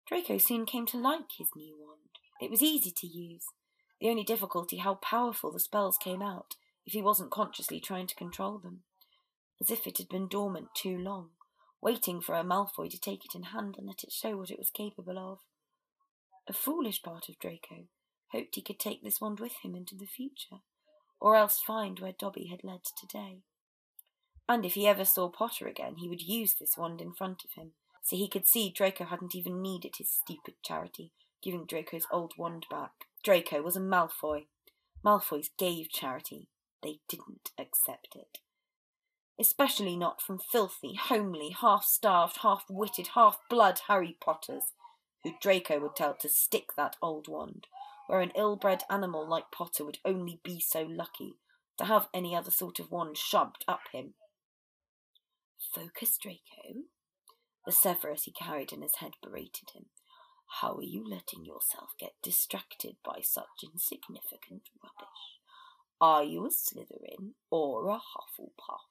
Draco 0.07 0.37
soon 0.37 0.65
came 0.65 0.85
to 0.85 0.97
like 0.97 1.33
his 1.37 1.49
new 1.53 1.75
wand. 1.77 1.99
It 2.39 2.49
was 2.49 2.63
easy 2.63 2.93
to 2.95 3.05
use. 3.05 3.47
The 3.99 4.07
only 4.07 4.23
difficulty 4.23 4.77
how 4.77 4.93
powerful 4.93 5.51
the 5.51 5.59
spells 5.59 5.97
came 5.97 6.21
out 6.21 6.55
if 6.85 6.93
he 6.93 7.01
wasn't 7.01 7.31
consciously 7.31 7.81
trying 7.81 8.07
to 8.07 8.15
control 8.15 8.57
them, 8.57 8.83
as 9.59 9.69
if 9.69 9.85
it 9.85 9.97
had 9.97 10.07
been 10.07 10.29
dormant 10.29 10.69
too 10.73 10.97
long, 10.97 11.31
waiting 11.81 12.21
for 12.21 12.35
a 12.35 12.43
Malfoy 12.45 12.89
to 12.89 12.97
take 12.97 13.25
it 13.25 13.35
in 13.35 13.43
hand 13.43 13.75
and 13.77 13.85
let 13.85 14.05
it 14.05 14.13
show 14.13 14.37
what 14.37 14.49
it 14.49 14.57
was 14.57 14.69
capable 14.69 15.19
of. 15.19 15.39
A 16.49 16.53
foolish 16.53 17.01
part 17.01 17.27
of 17.27 17.39
Draco 17.39 17.87
hoped 18.31 18.55
he 18.55 18.61
could 18.61 18.79
take 18.79 19.03
this 19.03 19.19
wand 19.19 19.39
with 19.39 19.53
him 19.63 19.75
into 19.75 19.95
the 19.95 20.05
future, 20.05 20.61
or 21.19 21.35
else 21.35 21.61
find 21.65 21.99
where 21.99 22.13
Dobby 22.17 22.47
had 22.47 22.63
led 22.63 22.81
today. 22.97 23.41
And 24.47 24.65
if 24.65 24.75
he 24.75 24.87
ever 24.87 25.03
saw 25.03 25.29
Potter 25.29 25.67
again, 25.67 25.95
he 25.97 26.07
would 26.07 26.21
use 26.21 26.53
this 26.53 26.77
wand 26.77 27.01
in 27.01 27.13
front 27.13 27.43
of 27.43 27.61
him, 27.61 27.71
so 28.01 28.15
he 28.15 28.29
could 28.29 28.47
see 28.47 28.71
Draco 28.71 29.05
hadn't 29.05 29.35
even 29.35 29.61
needed 29.61 29.95
his 29.97 30.09
stupid 30.09 30.55
charity, 30.63 31.11
giving 31.43 31.65
Draco's 31.65 32.07
old 32.11 32.33
wand 32.37 32.65
back. 32.69 32.91
Draco 33.23 33.61
was 33.61 33.75
a 33.75 33.81
Malfoy. 33.81 34.45
Malfoys 35.05 35.49
gave 35.57 35.89
charity. 35.89 36.47
They 36.81 36.99
didn't 37.09 37.51
accept 37.59 38.15
it. 38.15 38.39
Especially 39.39 39.97
not 39.97 40.21
from 40.21 40.39
filthy, 40.39 40.95
homely, 40.95 41.49
half-starved, 41.59 42.37
half-witted, 42.41 43.09
half-blood 43.15 43.81
Harry 43.87 44.15
Potters, 44.21 44.73
who 45.27 45.33
Draco 45.41 45.79
would 45.79 45.95
tell 45.95 46.15
to 46.15 46.29
stick 46.29 46.69
that 46.77 46.95
old 47.01 47.27
wand, 47.27 47.67
where 48.07 48.21
an 48.21 48.31
ill-bred 48.35 48.83
animal 48.89 49.27
like 49.27 49.51
Potter 49.51 49.83
would 49.83 49.97
only 50.05 50.39
be 50.43 50.59
so 50.59 50.83
lucky 50.83 51.33
to 51.77 51.85
have 51.85 52.07
any 52.13 52.33
other 52.33 52.51
sort 52.51 52.79
of 52.79 52.91
wand 52.91 53.17
shoved 53.17 53.65
up 53.67 53.81
him. 53.91 54.13
Focus, 55.75 56.17
Draco. 56.17 56.85
The 57.65 57.71
Severus 57.73 58.23
he 58.23 58.31
carried 58.31 58.71
in 58.71 58.81
his 58.81 58.95
head 58.95 59.11
berated 59.21 59.71
him. 59.75 59.87
How 60.61 60.75
are 60.75 60.83
you 60.83 61.03
letting 61.05 61.43
yourself 61.43 61.89
get 61.99 62.13
distracted 62.23 62.95
by 63.03 63.19
such 63.21 63.45
insignificant 63.63 64.63
rubbish? 64.81 65.41
Are 65.99 66.23
you 66.23 66.45
a 66.45 66.49
Slytherin 66.49 67.31
or 67.51 67.89
a 67.89 67.99
Hufflepuff? 67.99 68.87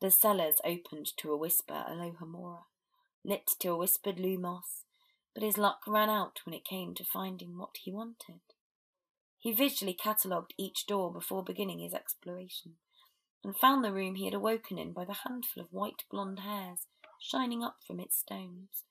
The 0.00 0.10
cellars 0.10 0.56
opened 0.64 1.08
to 1.18 1.32
a 1.32 1.36
whisper 1.36 1.84
Alohomora, 1.88 2.62
lit 3.22 3.50
to 3.60 3.68
a 3.68 3.76
whispered 3.76 4.16
Lumos, 4.16 4.83
but 5.34 5.42
his 5.42 5.58
luck 5.58 5.80
ran 5.86 6.08
out 6.08 6.40
when 6.44 6.54
it 6.54 6.64
came 6.64 6.94
to 6.94 7.04
finding 7.04 7.58
what 7.58 7.76
he 7.82 7.92
wanted. 7.92 8.40
He 9.38 9.52
visually 9.52 9.94
catalogued 9.94 10.54
each 10.56 10.86
door 10.86 11.12
before 11.12 11.42
beginning 11.42 11.80
his 11.80 11.92
exploration, 11.92 12.76
and 13.42 13.56
found 13.56 13.84
the 13.84 13.92
room 13.92 14.14
he 14.14 14.24
had 14.24 14.34
awoken 14.34 14.78
in 14.78 14.92
by 14.92 15.04
the 15.04 15.20
handful 15.28 15.62
of 15.62 15.72
white 15.72 16.04
blonde 16.10 16.40
hairs 16.40 16.86
shining 17.20 17.62
up 17.62 17.76
from 17.86 18.00
its 18.00 18.18
stones, 18.18 18.84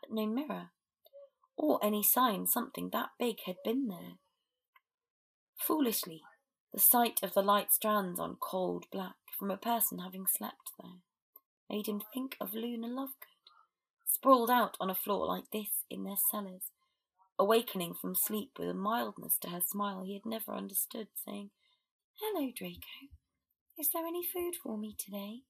but 0.00 0.12
no 0.12 0.26
mirror, 0.26 0.70
or 1.56 1.78
any 1.82 2.02
sign 2.02 2.46
something 2.46 2.90
that 2.90 3.10
big 3.18 3.36
had 3.46 3.56
been 3.64 3.88
there. 3.88 4.18
Foolishly, 5.56 6.22
the 6.72 6.80
sight 6.80 7.20
of 7.22 7.34
the 7.34 7.42
light 7.42 7.72
strands 7.72 8.18
on 8.18 8.36
cold 8.40 8.86
black 8.90 9.14
from 9.38 9.50
a 9.50 9.56
person 9.56 9.98
having 9.98 10.26
slept 10.26 10.72
there 10.80 11.00
made 11.70 11.86
him 11.86 12.02
think 12.12 12.36
of 12.40 12.54
Luna 12.54 12.88
Lovegood 12.88 13.33
sprawled 14.24 14.48
out 14.48 14.74
on 14.80 14.88
a 14.88 14.94
floor 14.94 15.26
like 15.26 15.50
this 15.52 15.84
in 15.90 16.04
their 16.04 16.16
cellars, 16.30 16.70
awakening 17.38 17.92
from 17.92 18.14
sleep 18.14 18.52
with 18.58 18.70
a 18.70 18.72
mildness 18.72 19.36
to 19.38 19.50
her 19.50 19.60
smile 19.60 20.02
he 20.02 20.14
had 20.14 20.24
never 20.24 20.52
understood, 20.52 21.08
saying, 21.26 21.50
Hello, 22.18 22.50
Draco. 22.56 22.80
Is 23.78 23.90
there 23.92 24.06
any 24.06 24.24
food 24.24 24.54
for 24.62 24.78
me 24.78 24.96
today? 24.98 25.40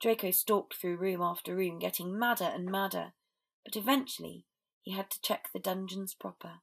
Draco 0.00 0.30
stalked 0.30 0.76
through 0.76 0.98
room 0.98 1.20
after 1.20 1.56
room, 1.56 1.80
getting 1.80 2.16
madder 2.16 2.44
and 2.44 2.70
madder, 2.70 3.14
but 3.64 3.74
eventually 3.74 4.44
he 4.82 4.92
had 4.92 5.10
to 5.10 5.20
check 5.20 5.48
the 5.52 5.58
dungeons 5.58 6.14
proper. 6.14 6.60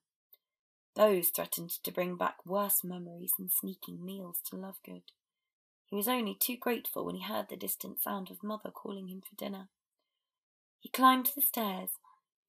Those 0.96 1.32
threatened 1.36 1.72
to 1.84 1.92
bring 1.92 2.16
back 2.16 2.38
worse 2.46 2.82
memories 2.86 3.34
than 3.38 3.50
sneaking 3.50 4.06
meals 4.06 4.40
to 4.46 4.56
Lovegood. 4.56 5.04
He 5.88 5.98
was 5.98 6.08
only 6.08 6.34
too 6.34 6.56
grateful 6.56 7.06
when 7.06 7.16
he 7.16 7.24
heard 7.24 7.50
the 7.50 7.58
distant 7.58 8.02
sound 8.02 8.32
of 8.32 8.42
Mother 8.42 8.72
calling 8.72 9.10
him 9.10 9.20
for 9.20 9.36
dinner. 9.36 9.68
He 10.80 10.90
climbed 10.90 11.32
the 11.36 11.42
stairs, 11.42 11.90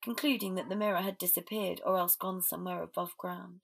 concluding 0.02 0.54
that 0.54 0.68
the 0.68 0.76
mirror 0.76 1.02
had 1.02 1.18
disappeared 1.18 1.80
or 1.84 1.98
else 1.98 2.16
gone 2.16 2.42
somewhere 2.42 2.82
above 2.82 3.16
ground. 3.18 3.60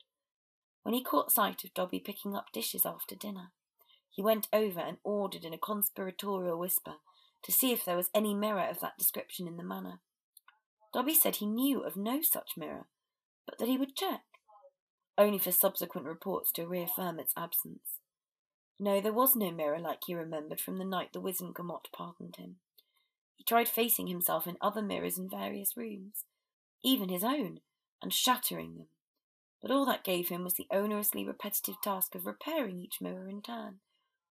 When 0.82 0.94
he 0.94 1.02
caught 1.02 1.32
sight 1.32 1.64
of 1.64 1.74
Dobby 1.74 2.00
picking 2.00 2.34
up 2.34 2.52
dishes 2.52 2.84
after 2.84 3.14
dinner, 3.14 3.52
he 4.10 4.22
went 4.22 4.48
over 4.52 4.80
and 4.80 4.98
ordered 5.02 5.44
in 5.44 5.54
a 5.54 5.58
conspiratorial 5.58 6.58
whisper 6.58 6.96
to 7.42 7.52
see 7.52 7.72
if 7.72 7.84
there 7.84 7.96
was 7.96 8.10
any 8.14 8.34
mirror 8.34 8.68
of 8.68 8.80
that 8.80 8.98
description 8.98 9.46
in 9.46 9.56
the 9.56 9.64
manor. 9.64 10.00
Dobby 10.92 11.14
said 11.14 11.36
he 11.36 11.46
knew 11.46 11.80
of 11.80 11.96
no 11.96 12.22
such 12.22 12.56
mirror, 12.56 12.86
but 13.46 13.58
that 13.58 13.68
he 13.68 13.76
would 13.76 13.96
check, 13.96 14.22
only 15.18 15.38
for 15.38 15.52
subsequent 15.52 16.06
reports 16.06 16.52
to 16.52 16.66
reaffirm 16.66 17.18
its 17.18 17.34
absence. 17.36 17.98
No, 18.78 19.00
there 19.00 19.12
was 19.12 19.36
no 19.36 19.50
mirror 19.50 19.78
like 19.78 20.00
he 20.06 20.14
remembered 20.14 20.60
from 20.60 20.78
the 20.78 20.84
night 20.84 21.12
the 21.12 21.20
Wizengamot 21.20 21.86
pardoned 21.92 22.36
him. 22.36 22.56
He 23.36 23.44
tried 23.44 23.68
facing 23.68 24.06
himself 24.06 24.46
in 24.46 24.56
other 24.60 24.82
mirrors 24.82 25.18
in 25.18 25.28
various 25.28 25.76
rooms, 25.76 26.24
even 26.82 27.08
his 27.08 27.24
own, 27.24 27.60
and 28.02 28.12
shattering 28.12 28.76
them. 28.76 28.88
But 29.60 29.70
all 29.70 29.86
that 29.86 30.04
gave 30.04 30.28
him 30.28 30.44
was 30.44 30.54
the 30.54 30.66
onerously 30.70 31.26
repetitive 31.26 31.76
task 31.82 32.14
of 32.14 32.26
repairing 32.26 32.78
each 32.78 33.00
mirror 33.00 33.28
in 33.28 33.42
turn, 33.42 33.80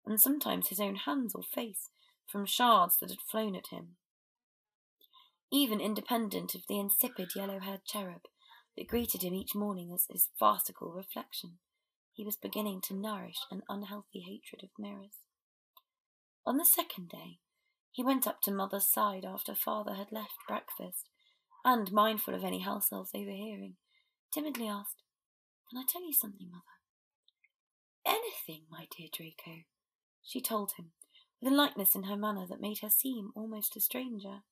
and 0.04 0.20
sometimes 0.20 0.68
his 0.68 0.80
own 0.80 0.96
hands 0.96 1.35
or 1.35 1.42
face 1.42 1.90
from 2.26 2.46
shards 2.46 2.96
that 2.98 3.11
had 3.11 3.20
flown 3.20 3.56
at 3.56 3.68
him. 3.68 3.96
Even 5.50 5.80
independent 5.80 6.54
of 6.54 6.62
the 6.68 6.78
insipid 6.78 7.30
yellow 7.35 7.61
haired 7.61 7.85
cherub 7.85 8.22
that 8.76 8.88
greeted 8.88 9.22
him 9.22 9.35
each 9.35 9.54
morning 9.54 9.92
as 9.92 10.06
his 10.11 10.28
farcical 10.38 10.92
reflection, 10.92 11.59
he 12.12 12.24
was 12.24 12.37
beginning 12.37 12.80
to 12.82 12.94
nourish 12.94 13.38
an 13.50 13.62
unhealthy 13.68 14.20
hatred 14.20 14.62
of 14.62 14.70
mirrors. 14.78 15.18
On 16.44 16.56
the 16.56 16.64
second 16.64 17.09
day, 17.09 17.38
he 17.96 18.02
went 18.02 18.26
up 18.26 18.42
to 18.42 18.52
Mother's 18.52 18.87
side 18.87 19.24
after 19.24 19.54
Father 19.54 19.94
had 19.94 20.12
left 20.12 20.35
breakfast, 20.46 21.09
and, 21.64 21.90
mindful 21.90 22.35
of 22.35 22.44
any 22.44 22.61
house 22.61 22.92
elves 22.92 23.12
overhearing, 23.14 23.76
timidly 24.30 24.68
asked, 24.68 25.02
Can 25.70 25.78
I 25.78 25.85
tell 25.88 26.06
you 26.06 26.12
something, 26.12 26.50
Mother? 26.50 26.62
Anything, 28.04 28.64
my 28.70 28.87
dear 28.94 29.09
Draco, 29.11 29.62
she 30.22 30.42
told 30.42 30.72
him, 30.76 30.90
with 31.40 31.50
a 31.50 31.56
lightness 31.56 31.94
in 31.94 32.02
her 32.02 32.18
manner 32.18 32.46
that 32.46 32.61
made 32.61 32.80
her 32.82 32.90
seem 32.90 33.30
almost 33.35 33.74
a 33.76 33.80
stranger. 33.80 34.42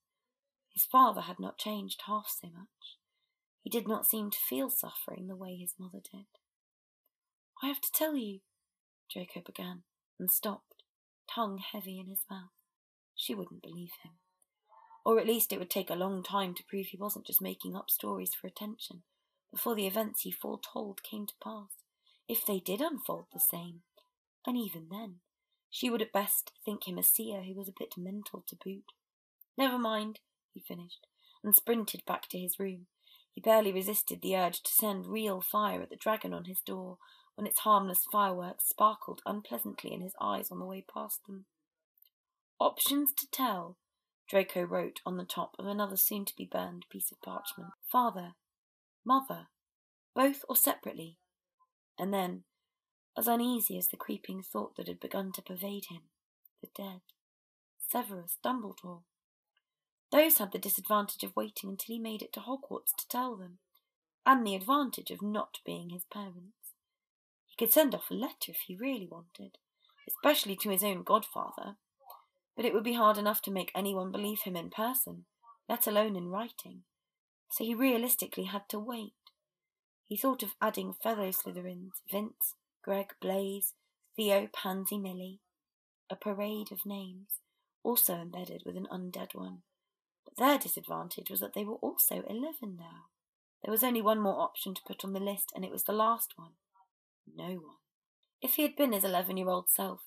His 0.73 0.87
father 0.87 1.21
had 1.21 1.39
not 1.39 1.59
changed 1.59 2.05
half 2.07 2.29
so 2.31 2.49
much. 2.49 2.97
He 3.63 3.69
did 3.69 3.87
not 3.87 4.07
seem 4.07 4.31
to 4.31 4.39
feel 4.39 4.71
suffering 4.71 5.27
the 5.27 5.37
way 5.37 5.55
his 5.55 5.75
mother 5.79 6.01
did. 6.01 6.25
I 7.63 7.67
have 7.67 7.83
to 7.83 7.93
tell 7.93 8.17
you, 8.17 8.41
Draco 9.13 9.43
began, 9.45 9.83
and 10.19 10.31
stopped, 10.31 10.83
tongue 11.29 11.59
heavy 11.59 12.01
in 12.01 12.09
his 12.09 12.25
mouth. 12.31 12.49
She 13.25 13.35
wouldn't 13.35 13.63
believe 13.63 13.93
him. 14.03 14.13
Or 15.03 15.19
at 15.19 15.27
least 15.27 15.51
it 15.51 15.59
would 15.59 15.71
take 15.71 15.89
a 15.89 15.95
long 15.95 16.23
time 16.23 16.53
to 16.57 16.65
prove 16.69 16.89
he 16.89 16.99
wasn't 16.99 17.25
just 17.25 17.41
making 17.41 17.75
up 17.75 17.89
stories 17.89 18.35
for 18.35 18.47
attention 18.47 19.03
before 19.51 19.75
the 19.75 19.87
events 19.87 20.21
he 20.21 20.31
foretold 20.31 21.03
came 21.03 21.27
to 21.27 21.35
pass, 21.43 21.71
if 22.29 22.45
they 22.45 22.61
did 22.61 22.83
unfold 22.83 23.29
the 23.33 23.41
same. 23.41 23.81
And 24.47 24.59
even 24.59 24.89
then, 24.91 25.21
she 25.71 25.89
would 25.89 26.03
at 26.03 26.13
best 26.13 26.53
think 26.67 26.87
him 26.87 26.99
a 26.99 27.03
seer 27.03 27.45
who 27.45 27.55
was 27.55 27.67
a 27.67 27.79
bit 27.79 27.95
mental 27.97 28.45
to 28.47 28.57
boot. 28.63 28.93
Never 29.57 29.79
mind, 29.79 30.21
he 30.53 30.61
finished, 30.61 31.07
and 31.43 31.57
sprinted 31.57 32.03
back 32.05 32.29
to 32.29 32.39
his 32.39 32.59
room. 32.59 32.89
He 33.33 33.41
barely 33.41 33.73
resisted 33.73 34.21
the 34.21 34.37
urge 34.37 34.63
to 34.65 34.71
send 34.71 35.07
real 35.07 35.41
fire 35.41 35.81
at 35.81 35.89
the 35.89 35.97
dragon 35.97 36.35
on 36.35 36.45
his 36.45 36.61
door 36.61 36.99
when 37.37 37.47
its 37.47 37.61
harmless 37.61 38.05
fireworks 38.13 38.69
sparkled 38.69 39.23
unpleasantly 39.25 39.95
in 39.95 40.03
his 40.03 40.15
eyes 40.21 40.51
on 40.51 40.59
the 40.59 40.67
way 40.67 40.85
past 40.93 41.21
them. 41.27 41.47
Options 42.61 43.13
to 43.15 43.31
tell, 43.31 43.77
Draco 44.29 44.63
wrote 44.63 45.01
on 45.05 45.17
the 45.17 45.25
top 45.25 45.55
of 45.59 45.67
another 45.67 45.97
soon 45.97 46.25
to 46.25 46.37
be 46.37 46.49
burned 46.51 46.87
piece 46.91 47.11
of 47.11 47.21
parchment. 47.21 47.73
Father, 47.91 48.35
mother, 49.05 49.49
both 50.15 50.45
or 50.49 50.57
separately. 50.57 51.19
And 51.99 52.13
then, 52.13 52.45
as 53.17 53.29
uneasy 53.29 53.77
as 53.77 53.89
the 53.89 53.97
creeping 53.97 54.43
thought 54.43 54.77
that 54.77 54.89
had 54.89 55.01
begun 55.01 55.33
to 55.33 55.43
pervade 55.43 55.87
him, 55.91 56.03
the 56.61 56.69
dead. 56.77 57.01
Severus, 57.79 58.39
Dumbledore. 58.45 59.03
Those 60.11 60.39
had 60.39 60.53
the 60.53 60.59
disadvantage 60.59 61.23
of 61.23 61.37
waiting 61.37 61.71
until 61.71 61.95
he 61.95 61.99
made 61.99 62.23
it 62.23 62.33
to 62.35 62.41
Hogwarts 62.41 62.95
to 62.99 63.09
tell 63.09 63.37
them, 63.37 63.59
and 64.25 64.47
the 64.47 64.55
advantage 64.55 65.11
of 65.11 65.23
not 65.23 65.59
being 65.67 65.91
his 65.91 66.05
parents. 66.05 66.73
He 67.47 67.57
could 67.57 67.73
send 67.73 67.95
off 67.95 68.11
a 68.11 68.15
letter 68.15 68.51
if 68.53 68.63
he 68.67 68.77
really 68.77 69.07
wanted, 69.07 69.59
especially 70.09 70.57
to 70.57 70.71
his 70.71 70.83
own 70.83 71.03
godfather, 71.03 71.77
but 72.57 72.65
it 72.65 72.73
would 72.73 72.85
be 72.85 72.95
hard 72.95 73.19
enough 73.19 73.43
to 73.43 73.51
make 73.51 73.73
anyone 73.75 74.13
believe 74.13 74.43
him 74.43 74.57
in 74.57 74.71
person, 74.71 75.25
let 75.69 75.87
alone 75.87 76.17
in 76.17 76.29
writing, 76.29 76.83
so 77.51 77.65
he 77.65 77.75
realistically 77.75 78.45
had 78.45 78.69
to 78.69 78.79
wait. 78.79 79.13
He 80.07 80.17
thought 80.17 80.43
of 80.43 80.55
adding 80.61 80.95
fellow 81.03 81.31
Slytherins, 81.31 82.03
Vince, 82.11 82.55
Greg, 82.83 83.15
Blaise, 83.21 83.73
Theo, 84.17 84.49
Pansy, 84.53 84.99
Millie, 84.99 85.41
a 86.11 86.17
parade 86.17 86.71
of 86.71 86.85
names, 86.85 87.41
also 87.83 88.15
embedded 88.15 88.63
with 88.65 88.77
an 88.77 88.87
undead 88.93 89.35
one. 89.35 89.63
But 90.25 90.37
their 90.37 90.59
disadvantage 90.59 91.31
was 91.31 91.41
that 91.41 91.55
they 91.55 91.65
were 91.65 91.77
also 91.77 92.23
eleven 92.29 92.77
now. 92.79 93.07
There 93.63 93.73
was 93.73 93.83
only 93.83 94.03
one 94.03 94.21
more 94.21 94.41
option 94.41 94.75
to 94.75 94.83
put 94.87 95.05
on 95.05 95.15
the 95.15 95.21
list, 95.21 95.51
and 95.55 95.65
it 95.65 95.71
was 95.71 95.85
the 95.85 95.93
last 95.93 96.35
one. 96.37 96.53
No 97.35 97.55
one. 97.55 97.77
If 98.43 98.55
he 98.55 98.63
had 98.63 98.77
been 98.77 98.93
his 98.93 99.05
eleven 99.05 99.37
year 99.37 99.49
old 99.49 99.71
self, 99.71 100.01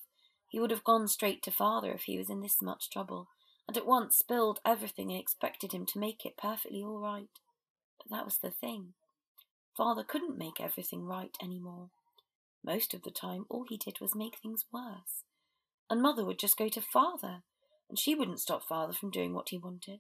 he 0.48 0.60
would 0.60 0.72
have 0.72 0.84
gone 0.84 1.08
straight 1.08 1.44
to 1.44 1.52
father 1.52 1.92
if 1.92 2.04
he 2.04 2.18
was 2.18 2.30
in 2.30 2.42
this 2.42 2.62
much 2.62 2.90
trouble, 2.90 3.28
and 3.68 3.76
at 3.78 3.86
once 3.86 4.18
spilled 4.18 4.60
everything 4.66 5.12
and 5.12 5.20
expected 5.20 5.74
him 5.74 5.86
to 5.86 6.00
make 6.00 6.26
it 6.26 6.38
perfectly 6.38 6.82
all 6.82 7.00
right. 7.00 7.30
But 7.98 8.16
that 8.16 8.26
was 8.26 8.38
the 8.38 8.52
thing. 8.52 8.94
Father 9.76 10.04
couldn't 10.04 10.38
make 10.38 10.60
everything 10.60 11.06
right 11.06 11.36
any 11.42 11.60
more. 11.60 11.90
Most 12.64 12.94
of 12.94 13.04
the 13.04 13.12
time, 13.12 13.46
all 13.50 13.66
he 13.68 13.78
did 13.78 14.00
was 14.02 14.16
make 14.16 14.38
things 14.38 14.66
worse. 14.72 15.24
And 15.90 16.02
mother 16.02 16.26
would 16.26 16.40
just 16.40 16.58
go 16.58 16.68
to 16.70 16.82
father, 16.82 17.44
and 17.90 18.00
she 18.00 18.16
wouldn't 18.16 18.40
stop 18.40 18.64
father 18.68 18.94
from 18.94 19.12
doing 19.12 19.34
what 19.34 19.50
he 19.50 19.58
wanted. 19.58 20.00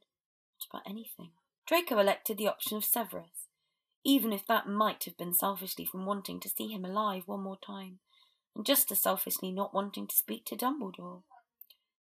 Not 0.60 0.82
about 0.82 0.90
anything. 0.90 1.32
Draco 1.68 2.00
elected 2.00 2.38
the 2.38 2.48
option 2.48 2.78
of 2.78 2.86
Severus, 2.86 3.48
even 4.04 4.34
if 4.34 4.48
that 4.48 4.68
might 4.68 5.04
have 5.04 5.18
been 5.18 5.34
selfishly 5.34 5.86
from 5.86 6.06
wanting 6.06 6.40
to 6.40 6.50
see 6.50 6.68
him 6.68 6.86
alive 6.86 7.24
one 7.26 7.42
more 7.42 7.58
time, 7.66 8.00
and 8.58 8.65
just 8.65 8.91
as 8.91 9.00
selfishly 9.00 9.52
not 9.52 9.74
wanting 9.74 10.08
to 10.08 10.15
speak 10.15 10.43
to 10.43 10.56
Dumbledore. 10.56 11.22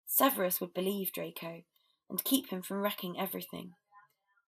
Severus 0.06 0.60
would 0.60 0.72
believe 0.72 1.12
Draco, 1.12 1.64
and 2.08 2.22
keep 2.22 2.50
him 2.50 2.62
from 2.62 2.78
wrecking 2.78 3.18
everything. 3.18 3.72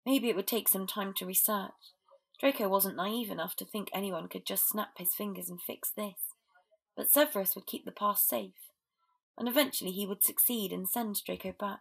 Maybe 0.05 0.29
it 0.29 0.37
would 0.37 0.47
take 0.47 0.69
some 0.69 0.87
time 0.87 1.15
to 1.17 1.25
research. 1.25 1.95
Draco 2.39 2.69
wasn't 2.69 2.97
naive 2.97 3.31
enough 3.31 3.57
to 3.57 3.65
think 3.65 3.89
anyone 3.93 4.29
could 4.29 4.45
just 4.45 4.69
snap 4.69 4.99
his 4.99 5.15
fingers 5.15 5.49
and 5.49 5.61
fix 5.63 5.91
this. 5.91 6.35
But 6.95 7.11
Severus 7.11 7.55
would 7.55 7.67
keep 7.67 7.87
the 7.87 7.91
past 7.91 8.29
safe, 8.29 8.69
and 9.39 9.49
eventually 9.49 9.91
he 9.91 10.07
would 10.07 10.23
succeed 10.23 10.73
and 10.73 10.87
send 10.87 11.25
Draco 11.25 11.55
back. 11.59 11.81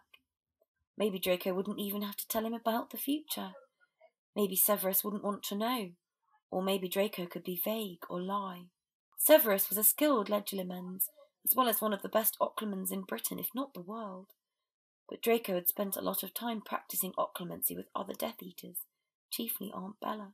Maybe 0.96 1.18
Draco 1.18 1.52
wouldn't 1.52 1.78
even 1.78 2.00
have 2.00 2.16
to 2.16 2.28
tell 2.28 2.46
him 2.46 2.54
about 2.54 2.90
the 2.90 2.96
future. 2.96 3.50
Maybe 4.34 4.56
Severus 4.56 5.04
wouldn't 5.04 5.24
want 5.24 5.42
to 5.44 5.54
know, 5.54 5.90
or 6.50 6.62
maybe 6.62 6.88
Draco 6.88 7.26
could 7.26 7.44
be 7.44 7.60
vague 7.62 8.04
or 8.08 8.22
lie. 8.22 8.68
Severus 9.18 9.68
was 9.68 9.76
a 9.76 9.84
skilled 9.84 10.28
legilimens, 10.28 11.08
as 11.44 11.54
well 11.54 11.68
as 11.68 11.80
one 11.80 11.92
of 11.92 12.02
the 12.02 12.08
best 12.08 12.36
occlumens 12.40 12.90
in 12.90 13.02
Britain, 13.02 13.38
if 13.38 13.48
not 13.54 13.74
the 13.74 13.80
world. 13.80 14.28
But 15.08 15.20
Draco 15.20 15.54
had 15.54 15.68
spent 15.68 15.96
a 15.96 16.02
lot 16.02 16.22
of 16.22 16.32
time 16.32 16.62
practicing 16.64 17.12
occlumency 17.18 17.76
with 17.76 17.88
other 17.94 18.14
Death 18.14 18.42
Eaters, 18.42 18.78
chiefly 19.30 19.70
Aunt 19.74 19.96
Bella. 20.00 20.32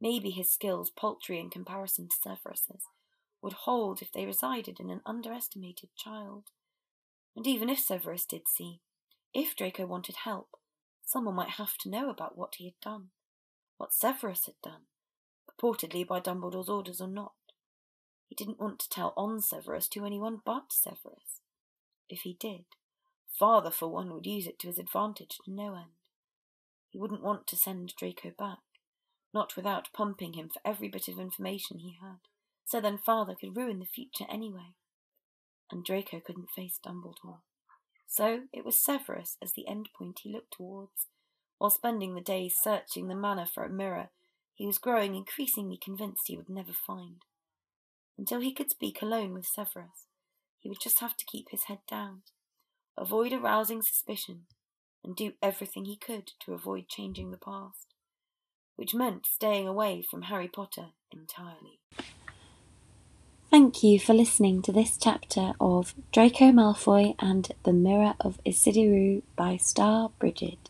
Maybe 0.00 0.30
his 0.30 0.50
skills, 0.52 0.90
paltry 0.90 1.40
in 1.40 1.50
comparison 1.50 2.08
to 2.08 2.16
Severus's, 2.16 2.84
would 3.42 3.52
hold 3.52 4.02
if 4.02 4.12
they 4.12 4.26
resided 4.26 4.78
in 4.78 4.90
an 4.90 5.00
underestimated 5.06 5.90
child. 5.96 6.44
And 7.34 7.46
even 7.46 7.68
if 7.68 7.78
Severus 7.78 8.24
did 8.24 8.42
see, 8.46 8.80
if 9.32 9.56
Draco 9.56 9.86
wanted 9.86 10.16
help, 10.24 10.48
someone 11.04 11.34
might 11.34 11.50
have 11.50 11.76
to 11.78 11.90
know 11.90 12.10
about 12.10 12.36
what 12.36 12.56
he 12.56 12.64
had 12.64 12.80
done, 12.82 13.08
what 13.76 13.94
Severus 13.94 14.46
had 14.46 14.56
done, 14.62 14.82
purportedly 15.48 16.06
by 16.06 16.20
Dumbledore's 16.20 16.68
orders 16.68 17.00
or 17.00 17.08
not. 17.08 17.32
He 18.30 18.34
didn't 18.34 18.58
want 18.58 18.78
to 18.78 18.88
tell 18.88 19.12
on 19.14 19.42
Severus 19.42 19.86
to 19.88 20.06
anyone 20.06 20.40
but 20.42 20.72
Severus. 20.72 21.42
If 22.08 22.20
he 22.20 22.38
did, 22.40 22.64
father 23.38 23.70
for 23.70 23.88
one 23.88 24.10
would 24.14 24.26
use 24.26 24.46
it 24.46 24.58
to 24.60 24.68
his 24.68 24.78
advantage 24.78 25.36
to 25.44 25.52
no 25.52 25.74
end. 25.74 25.92
He 26.88 26.98
wouldn't 26.98 27.22
want 27.22 27.46
to 27.48 27.56
send 27.56 27.92
Draco 27.98 28.32
back, 28.38 28.60
not 29.34 29.56
without 29.56 29.92
pumping 29.92 30.32
him 30.32 30.48
for 30.48 30.60
every 30.64 30.88
bit 30.88 31.08
of 31.08 31.20
information 31.20 31.80
he 31.80 31.98
had 32.00 32.20
so 32.70 32.80
then 32.80 32.96
father 32.96 33.34
could 33.34 33.56
ruin 33.56 33.80
the 33.80 33.84
future 33.84 34.26
anyway. 34.30 34.74
And 35.72 35.84
Draco 35.84 36.20
couldn't 36.20 36.50
face 36.54 36.78
Dumbledore. 36.84 37.40
So 38.06 38.42
it 38.52 38.64
was 38.64 38.78
Severus 38.78 39.36
as 39.42 39.52
the 39.52 39.66
end 39.66 39.88
point 39.96 40.20
he 40.22 40.32
looked 40.32 40.52
towards. 40.56 41.08
While 41.58 41.70
spending 41.70 42.14
the 42.14 42.20
days 42.20 42.54
searching 42.62 43.08
the 43.08 43.16
manor 43.16 43.46
for 43.46 43.64
a 43.64 43.68
mirror 43.68 44.10
he 44.54 44.66
was 44.66 44.78
growing 44.78 45.16
increasingly 45.16 45.78
convinced 45.82 46.28
he 46.28 46.36
would 46.36 46.48
never 46.48 46.72
find. 46.72 47.24
Until 48.20 48.40
he 48.40 48.52
could 48.52 48.68
speak 48.70 49.00
alone 49.00 49.32
with 49.32 49.46
Severus, 49.46 50.06
he 50.58 50.68
would 50.68 50.80
just 50.82 51.00
have 51.00 51.16
to 51.16 51.24
keep 51.24 51.46
his 51.48 51.64
head 51.64 51.78
down, 51.88 52.20
avoid 52.94 53.32
arousing 53.32 53.80
suspicion, 53.80 54.42
and 55.02 55.16
do 55.16 55.32
everything 55.42 55.86
he 55.86 55.96
could 55.96 56.32
to 56.44 56.52
avoid 56.52 56.86
changing 56.86 57.30
the 57.30 57.38
past, 57.38 57.94
which 58.76 58.94
meant 58.94 59.24
staying 59.24 59.66
away 59.66 60.02
from 60.02 60.22
Harry 60.22 60.48
Potter 60.48 60.88
entirely. 61.10 61.80
Thank 63.50 63.82
you 63.82 63.98
for 63.98 64.12
listening 64.12 64.60
to 64.62 64.72
this 64.72 64.98
chapter 64.98 65.54
of 65.58 65.94
Draco 66.12 66.52
Malfoy 66.52 67.14
and 67.20 67.50
the 67.64 67.72
Mirror 67.72 68.16
of 68.20 68.38
Isidiru 68.44 69.22
by 69.34 69.56
Star 69.56 70.10
Bridget. 70.18 70.69